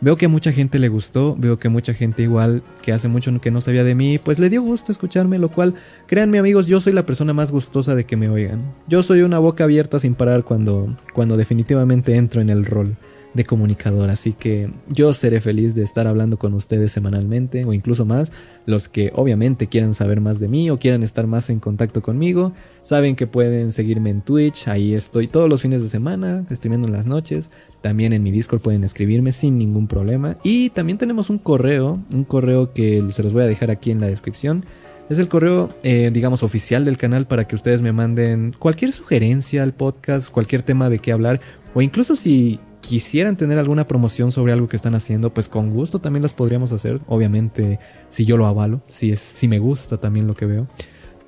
Veo 0.00 0.16
que 0.16 0.26
a 0.26 0.28
mucha 0.28 0.52
gente 0.52 0.78
le 0.78 0.86
gustó, 0.86 1.34
veo 1.36 1.58
que 1.58 1.68
mucha 1.68 1.92
gente 1.92 2.22
igual 2.22 2.62
que 2.82 2.92
hace 2.92 3.08
mucho 3.08 3.36
que 3.40 3.50
no 3.50 3.60
sabía 3.60 3.82
de 3.82 3.96
mí, 3.96 4.20
pues 4.20 4.38
le 4.38 4.48
dio 4.48 4.62
gusto 4.62 4.92
escucharme, 4.92 5.40
lo 5.40 5.48
cual, 5.48 5.74
créanme 6.06 6.38
amigos, 6.38 6.68
yo 6.68 6.80
soy 6.80 6.92
la 6.92 7.04
persona 7.04 7.32
más 7.32 7.50
gustosa 7.50 7.96
de 7.96 8.04
que 8.04 8.16
me 8.16 8.28
oigan. 8.28 8.62
Yo 8.86 9.02
soy 9.02 9.22
una 9.22 9.40
boca 9.40 9.64
abierta 9.64 9.98
sin 9.98 10.14
parar 10.14 10.44
cuando, 10.44 10.96
cuando 11.14 11.36
definitivamente 11.36 12.14
entro 12.14 12.40
en 12.40 12.48
el 12.48 12.64
rol 12.64 12.96
de 13.34 13.44
comunicador. 13.44 14.10
Así 14.10 14.32
que 14.32 14.70
yo 14.88 15.12
seré 15.12 15.40
feliz 15.40 15.74
de 15.74 15.82
estar 15.82 16.06
hablando 16.06 16.38
con 16.38 16.54
ustedes 16.54 16.92
semanalmente 16.92 17.64
o 17.64 17.72
incluso 17.72 18.04
más. 18.04 18.32
Los 18.66 18.88
que 18.88 19.12
obviamente 19.14 19.68
quieran 19.68 19.94
saber 19.94 20.20
más 20.20 20.40
de 20.40 20.48
mí 20.48 20.70
o 20.70 20.78
quieran 20.78 21.02
estar 21.02 21.26
más 21.26 21.50
en 21.50 21.60
contacto 21.60 22.02
conmigo, 22.02 22.52
saben 22.82 23.16
que 23.16 23.26
pueden 23.26 23.70
seguirme 23.70 24.10
en 24.10 24.20
Twitch. 24.20 24.68
Ahí 24.68 24.94
estoy 24.94 25.28
todos 25.28 25.48
los 25.48 25.62
fines 25.62 25.82
de 25.82 25.88
semana, 25.88 26.44
streamando 26.50 26.88
en 26.88 26.92
las 26.94 27.06
noches. 27.06 27.50
También 27.80 28.12
en 28.12 28.22
mi 28.22 28.30
Discord 28.30 28.60
pueden 28.60 28.84
escribirme 28.84 29.32
sin 29.32 29.58
ningún 29.58 29.86
problema. 29.86 30.36
Y 30.42 30.70
también 30.70 30.98
tenemos 30.98 31.30
un 31.30 31.38
correo, 31.38 32.00
un 32.12 32.24
correo 32.24 32.72
que 32.72 33.04
se 33.10 33.22
los 33.22 33.32
voy 33.32 33.42
a 33.42 33.46
dejar 33.46 33.70
aquí 33.70 33.90
en 33.90 34.00
la 34.00 34.06
descripción. 34.06 34.64
Es 35.08 35.18
el 35.18 35.26
correo, 35.26 35.70
eh, 35.82 36.10
digamos, 36.12 36.44
oficial 36.44 36.84
del 36.84 36.96
canal 36.96 37.26
para 37.26 37.48
que 37.48 37.56
ustedes 37.56 37.82
me 37.82 37.90
manden 37.90 38.54
cualquier 38.56 38.92
sugerencia 38.92 39.64
al 39.64 39.72
podcast, 39.72 40.30
cualquier 40.30 40.62
tema 40.62 40.88
de 40.88 41.00
qué 41.00 41.10
hablar, 41.10 41.40
o 41.74 41.82
incluso 41.82 42.14
si 42.14 42.60
quisieran 42.80 43.36
tener 43.36 43.58
alguna 43.58 43.86
promoción 43.86 44.32
sobre 44.32 44.52
algo 44.52 44.68
que 44.68 44.76
están 44.76 44.94
haciendo, 44.94 45.32
pues 45.32 45.48
con 45.48 45.70
gusto 45.70 45.98
también 45.98 46.22
las 46.22 46.34
podríamos 46.34 46.72
hacer. 46.72 47.00
Obviamente, 47.06 47.78
si 48.08 48.24
yo 48.24 48.36
lo 48.36 48.46
avalo, 48.46 48.80
si, 48.88 49.12
es, 49.12 49.20
si 49.20 49.48
me 49.48 49.58
gusta 49.58 49.98
también 49.98 50.26
lo 50.26 50.34
que 50.34 50.46
veo. 50.46 50.66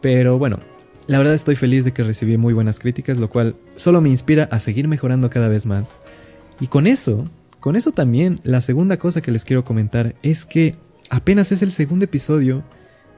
Pero 0.01 0.39
bueno, 0.39 0.59
la 1.07 1.19
verdad 1.19 1.35
estoy 1.35 1.57
feliz 1.57 1.85
de 1.85 1.93
que 1.93 2.03
recibí 2.03 2.37
muy 2.37 2.55
buenas 2.55 2.79
críticas, 2.79 3.19
lo 3.19 3.31
cual 3.31 3.57
solo 3.77 4.01
me 4.01 4.09
inspira 4.09 4.45
a 4.51 4.59
seguir 4.59 4.89
mejorando 4.89 5.31
cada 5.31 5.49
vez 5.49 5.67
más. 5.67 5.99
Y 6.61 6.67
con 6.67 6.87
eso, 6.87 7.29
con 7.61 7.77
eso 7.77 7.93
también, 7.93 8.41
la 8.45 8.61
segunda 8.61 8.97
cosa 8.97 9.21
que 9.21 9.33
les 9.33 9.45
quiero 9.45 9.65
comentar 9.65 10.15
es 10.23 10.45
que 10.45 10.75
apenas 11.11 11.53
es 11.53 11.63
el 11.63 11.73
segundo 11.73 12.05
episodio 12.05 12.63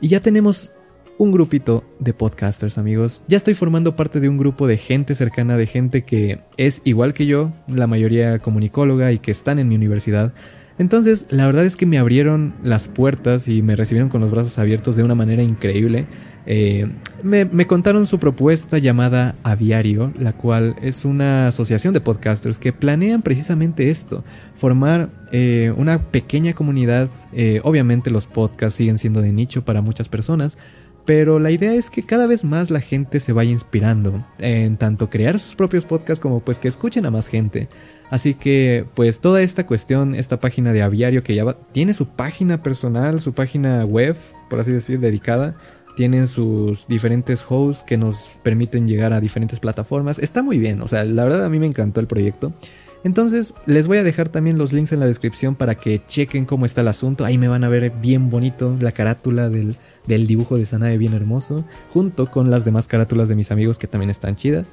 y 0.01 0.09
ya 0.09 0.20
tenemos 0.20 0.73
un 1.18 1.33
grupito 1.33 1.85
de 1.98 2.12
podcasters, 2.12 2.79
amigos. 2.79 3.22
Ya 3.29 3.37
estoy 3.37 3.55
formando 3.55 3.96
parte 3.96 4.20
de 4.20 4.29
un 4.29 4.38
grupo 4.38 4.66
de 4.66 4.77
gente 4.77 5.14
cercana, 5.14 5.57
de 5.57 5.66
gente 5.66 6.03
que 6.03 6.40
es 6.57 6.83
igual 6.85 7.14
que 7.14 7.27
yo, 7.27 7.53
la 7.68 7.87
mayoría 7.87 8.38
comunicóloga 8.40 9.12
y 9.12 9.18
que 9.18 9.31
están 9.31 9.59
en 9.59 9.68
mi 9.68 9.77
universidad. 9.77 10.33
Entonces, 10.79 11.27
la 11.31 11.46
verdad 11.46 11.64
es 11.64 11.77
que 11.77 11.87
me 11.87 11.98
abrieron 11.98 12.55
las 12.64 12.88
puertas 12.88 13.46
y 13.46 13.62
me 13.62 13.77
recibieron 13.77 14.09
con 14.09 14.20
los 14.20 14.33
brazos 14.33 14.59
abiertos 14.59 14.96
de 14.96 15.05
una 15.05 15.14
manera 15.14 15.42
increíble. 15.42 16.07
Eh, 16.46 16.88
me, 17.22 17.66
contaron 17.66 18.05
su 18.07 18.18
propuesta 18.18 18.79
llamada 18.79 19.37
Aviario, 19.44 20.12
la 20.18 20.35
cual 20.35 20.77
es 20.83 21.05
una 21.05 21.46
asociación 21.46 21.94
de 21.94 22.00
podcasters 22.00 22.59
que 22.59 22.72
planean 22.72 23.22
precisamente 23.22 23.88
esto, 23.88 24.24
formar 24.57 25.09
eh, 25.33 25.72
una 25.77 26.03
pequeña 26.03 26.53
comunidad. 26.53 27.09
Eh, 27.33 27.61
obviamente 27.62 28.11
los 28.11 28.27
podcasts 28.27 28.77
siguen 28.77 28.98
siendo 28.98 29.22
de 29.22 29.33
nicho 29.33 29.64
para 29.64 29.81
muchas 29.81 30.09
personas, 30.09 30.59
pero 31.05 31.38
la 31.38 31.51
idea 31.51 31.75
es 31.75 31.90
que 31.90 32.03
cada 32.03 32.27
vez 32.27 32.45
más 32.45 32.71
la 32.71 32.81
gente 32.81 33.21
se 33.21 33.33
vaya 33.33 33.51
inspirando 33.51 34.27
en 34.38 34.79
tanto 34.79 35.11
crear 35.11 35.38
sus 35.38 35.55
propios 35.55 35.85
podcasts 35.85 36.21
como 36.21 36.40
pues 36.40 36.59
que 36.59 36.69
escuchen 36.69 37.05
a 37.05 37.11
más 37.11 37.29
gente. 37.29 37.69
Así 38.11 38.35
que 38.35 38.87
pues 38.95 39.21
toda 39.21 39.43
esta 39.43 39.67
cuestión, 39.67 40.14
esta 40.14 40.40
página 40.40 40.73
de 40.73 40.83
aviario 40.83 41.23
que 41.23 41.35
ya 41.35 41.57
tiene 41.73 41.93
su 41.93 42.09
página 42.09 42.62
personal, 42.62 43.21
su 43.21 43.35
página 43.35 43.85
web, 43.85 44.17
por 44.49 44.61
así 44.61 44.73
decir, 44.73 45.01
dedicada. 45.01 45.57
Tienen 45.97 46.27
sus 46.27 46.88
diferentes 46.88 47.45
hosts 47.49 47.85
que 47.85 47.97
nos 47.97 48.40
permiten 48.43 48.88
llegar 48.88 49.12
a 49.12 49.21
diferentes 49.21 49.61
plataformas. 49.61 50.19
Está 50.19 50.43
muy 50.43 50.59
bien, 50.59 50.81
o 50.83 50.88
sea, 50.88 51.05
la 51.05 51.23
verdad 51.23 51.45
a 51.45 51.49
mí 51.49 51.61
me 51.61 51.67
encantó 51.67 52.01
el 52.01 52.09
proyecto. 52.09 52.53
Entonces, 53.05 53.53
les 53.67 53.87
voy 53.87 53.99
a 53.99 54.03
dejar 54.03 54.31
también 54.31 54.57
los 54.57 54.73
links 54.73 54.93
en 54.93 54.99
la 54.99 55.07
descripción 55.07 55.55
para 55.55 55.75
que 55.75 56.01
chequen 56.07 56.47
cómo 56.47 56.64
está 56.64 56.81
el 56.81 56.88
asunto. 56.88 57.27
Ahí 57.27 57.37
me 57.37 57.49
van 57.49 57.62
a 57.62 57.69
ver 57.69 57.90
bien 57.90 58.31
bonito 58.31 58.75
la 58.81 58.93
carátula 58.93 59.51
del, 59.51 59.77
dibujo 60.07 60.57
de 60.57 60.64
Sanae, 60.64 60.97
bien 60.97 61.12
hermoso, 61.12 61.67
junto 61.90 62.31
con 62.31 62.51
las 62.51 62.64
demás 62.64 62.88
carátulas 62.88 63.29
de 63.29 63.37
mis 63.37 63.51
amigos 63.51 63.79
que 63.79 63.87
también 63.87 64.09
están 64.09 64.37
chidas. 64.37 64.69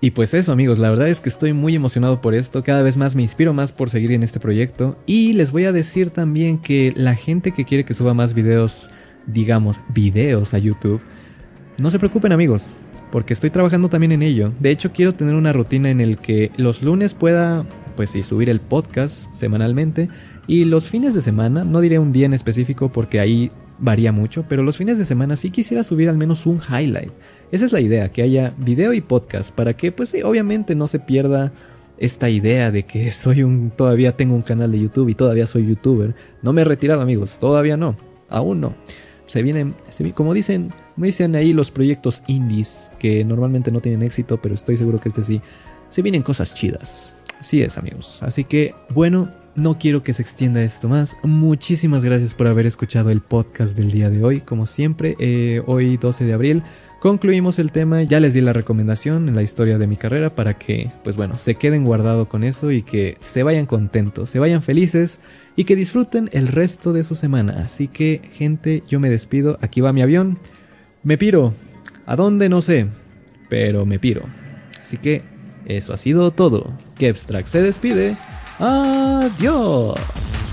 Y 0.00 0.10
pues 0.10 0.34
eso, 0.34 0.50
amigos, 0.50 0.80
la 0.80 0.90
verdad 0.90 1.06
es 1.06 1.20
que 1.20 1.28
estoy 1.28 1.52
muy 1.52 1.76
emocionado 1.76 2.20
por 2.20 2.34
esto. 2.34 2.64
Cada 2.64 2.82
vez 2.82 2.96
más 2.96 3.14
me 3.14 3.22
inspiro 3.22 3.52
más 3.52 3.70
por 3.70 3.88
seguir 3.88 4.10
en 4.10 4.24
este 4.24 4.40
proyecto. 4.40 4.98
Y 5.06 5.34
les 5.34 5.52
voy 5.52 5.66
a 5.66 5.72
decir 5.72 6.10
también 6.10 6.58
que 6.58 6.92
la 6.96 7.14
gente 7.14 7.52
que 7.52 7.64
quiere 7.64 7.84
que 7.84 7.94
suba 7.94 8.14
más 8.14 8.34
videos, 8.34 8.90
digamos, 9.26 9.80
videos 9.94 10.54
a 10.54 10.58
YouTube, 10.58 11.00
no 11.78 11.92
se 11.92 12.00
preocupen, 12.00 12.32
amigos 12.32 12.76
porque 13.10 13.32
estoy 13.32 13.50
trabajando 13.50 13.88
también 13.88 14.12
en 14.12 14.22
ello. 14.22 14.52
De 14.60 14.70
hecho, 14.70 14.92
quiero 14.92 15.12
tener 15.12 15.34
una 15.34 15.52
rutina 15.52 15.90
en 15.90 16.00
el 16.00 16.18
que 16.18 16.50
los 16.56 16.82
lunes 16.82 17.14
pueda, 17.14 17.64
pues 17.96 18.10
sí, 18.10 18.22
subir 18.22 18.50
el 18.50 18.60
podcast 18.60 19.34
semanalmente 19.34 20.08
y 20.46 20.64
los 20.64 20.88
fines 20.88 21.14
de 21.14 21.20
semana, 21.20 21.64
no 21.64 21.80
diré 21.80 21.98
un 21.98 22.12
día 22.12 22.26
en 22.26 22.34
específico 22.34 22.90
porque 22.90 23.20
ahí 23.20 23.50
varía 23.78 24.12
mucho, 24.12 24.44
pero 24.48 24.62
los 24.62 24.76
fines 24.76 24.98
de 24.98 25.04
semana 25.04 25.36
sí 25.36 25.50
quisiera 25.50 25.82
subir 25.82 26.08
al 26.08 26.16
menos 26.16 26.46
un 26.46 26.60
highlight. 26.60 27.12
Esa 27.52 27.64
es 27.64 27.72
la 27.72 27.80
idea, 27.80 28.10
que 28.10 28.22
haya 28.22 28.54
video 28.58 28.92
y 28.92 29.00
podcast 29.00 29.54
para 29.54 29.74
que, 29.74 29.92
pues 29.92 30.10
sí, 30.10 30.22
obviamente 30.22 30.74
no 30.74 30.88
se 30.88 30.98
pierda 30.98 31.52
esta 31.98 32.30
idea 32.30 32.70
de 32.70 32.84
que 32.84 33.10
soy 33.12 33.42
un 33.42 33.70
todavía 33.70 34.16
tengo 34.16 34.34
un 34.34 34.42
canal 34.42 34.72
de 34.72 34.80
YouTube 34.80 35.08
y 35.08 35.14
todavía 35.14 35.46
soy 35.46 35.66
youtuber. 35.66 36.14
No 36.42 36.52
me 36.52 36.62
he 36.62 36.64
retirado, 36.64 37.00
amigos, 37.00 37.38
todavía 37.38 37.76
no, 37.76 37.96
aún 38.28 38.60
no 38.60 38.74
se 39.26 39.42
vienen, 39.42 39.74
como 40.14 40.34
dicen, 40.34 40.72
me 40.96 41.08
dicen 41.08 41.34
ahí 41.36 41.52
los 41.52 41.70
proyectos 41.70 42.22
indies 42.26 42.90
que 42.98 43.24
normalmente 43.24 43.70
no 43.70 43.80
tienen 43.80 44.02
éxito, 44.02 44.38
pero 44.38 44.54
estoy 44.54 44.76
seguro 44.76 45.00
que 45.00 45.08
este 45.08 45.22
sí, 45.22 45.40
se 45.88 46.02
vienen 46.02 46.22
cosas 46.22 46.54
chidas. 46.54 47.16
Así 47.38 47.62
es, 47.62 47.76
amigos. 47.78 48.22
Así 48.22 48.44
que, 48.44 48.74
bueno, 48.90 49.28
no 49.54 49.78
quiero 49.78 50.02
que 50.02 50.12
se 50.12 50.22
extienda 50.22 50.62
esto 50.62 50.88
más. 50.88 51.16
Muchísimas 51.22 52.04
gracias 52.04 52.34
por 52.34 52.46
haber 52.46 52.66
escuchado 52.66 53.10
el 53.10 53.20
podcast 53.20 53.76
del 53.76 53.90
día 53.90 54.10
de 54.10 54.22
hoy. 54.22 54.40
Como 54.40 54.66
siempre, 54.66 55.16
eh, 55.18 55.62
hoy 55.66 55.96
12 55.96 56.24
de 56.24 56.32
abril 56.32 56.62
concluimos 57.00 57.58
el 57.58 57.72
tema, 57.72 58.02
ya 58.02 58.20
les 58.20 58.34
di 58.34 58.40
la 58.40 58.52
recomendación 58.52 59.28
en 59.28 59.36
la 59.36 59.42
historia 59.42 59.78
de 59.78 59.86
mi 59.86 59.96
carrera 59.96 60.34
para 60.34 60.58
que, 60.58 60.90
pues 61.04 61.16
bueno, 61.16 61.38
se 61.38 61.54
queden 61.54 61.84
guardado 61.84 62.28
con 62.28 62.42
eso 62.42 62.72
y 62.72 62.82
que 62.82 63.16
se 63.20 63.42
vayan 63.42 63.66
contentos, 63.66 64.30
se 64.30 64.38
vayan 64.38 64.62
felices 64.62 65.20
y 65.56 65.64
que 65.64 65.76
disfruten 65.76 66.28
el 66.32 66.48
resto 66.48 66.92
de 66.92 67.04
su 67.04 67.14
semana. 67.14 67.62
Así 67.64 67.88
que, 67.88 68.22
gente, 68.32 68.82
yo 68.88 68.98
me 68.98 69.10
despido, 69.10 69.58
aquí 69.60 69.80
va 69.80 69.92
mi 69.92 70.02
avión, 70.02 70.38
me 71.06 71.16
piro, 71.16 71.54
¿a 72.04 72.16
dónde? 72.16 72.48
No 72.48 72.60
sé, 72.60 72.88
pero 73.48 73.86
me 73.86 74.00
piro. 74.00 74.24
Así 74.82 74.96
que, 74.96 75.22
eso 75.64 75.92
ha 75.92 75.96
sido 75.96 76.32
todo. 76.32 76.72
Kevstrack 76.98 77.46
se 77.46 77.62
despide. 77.62 78.16
Adiós. 78.58 80.45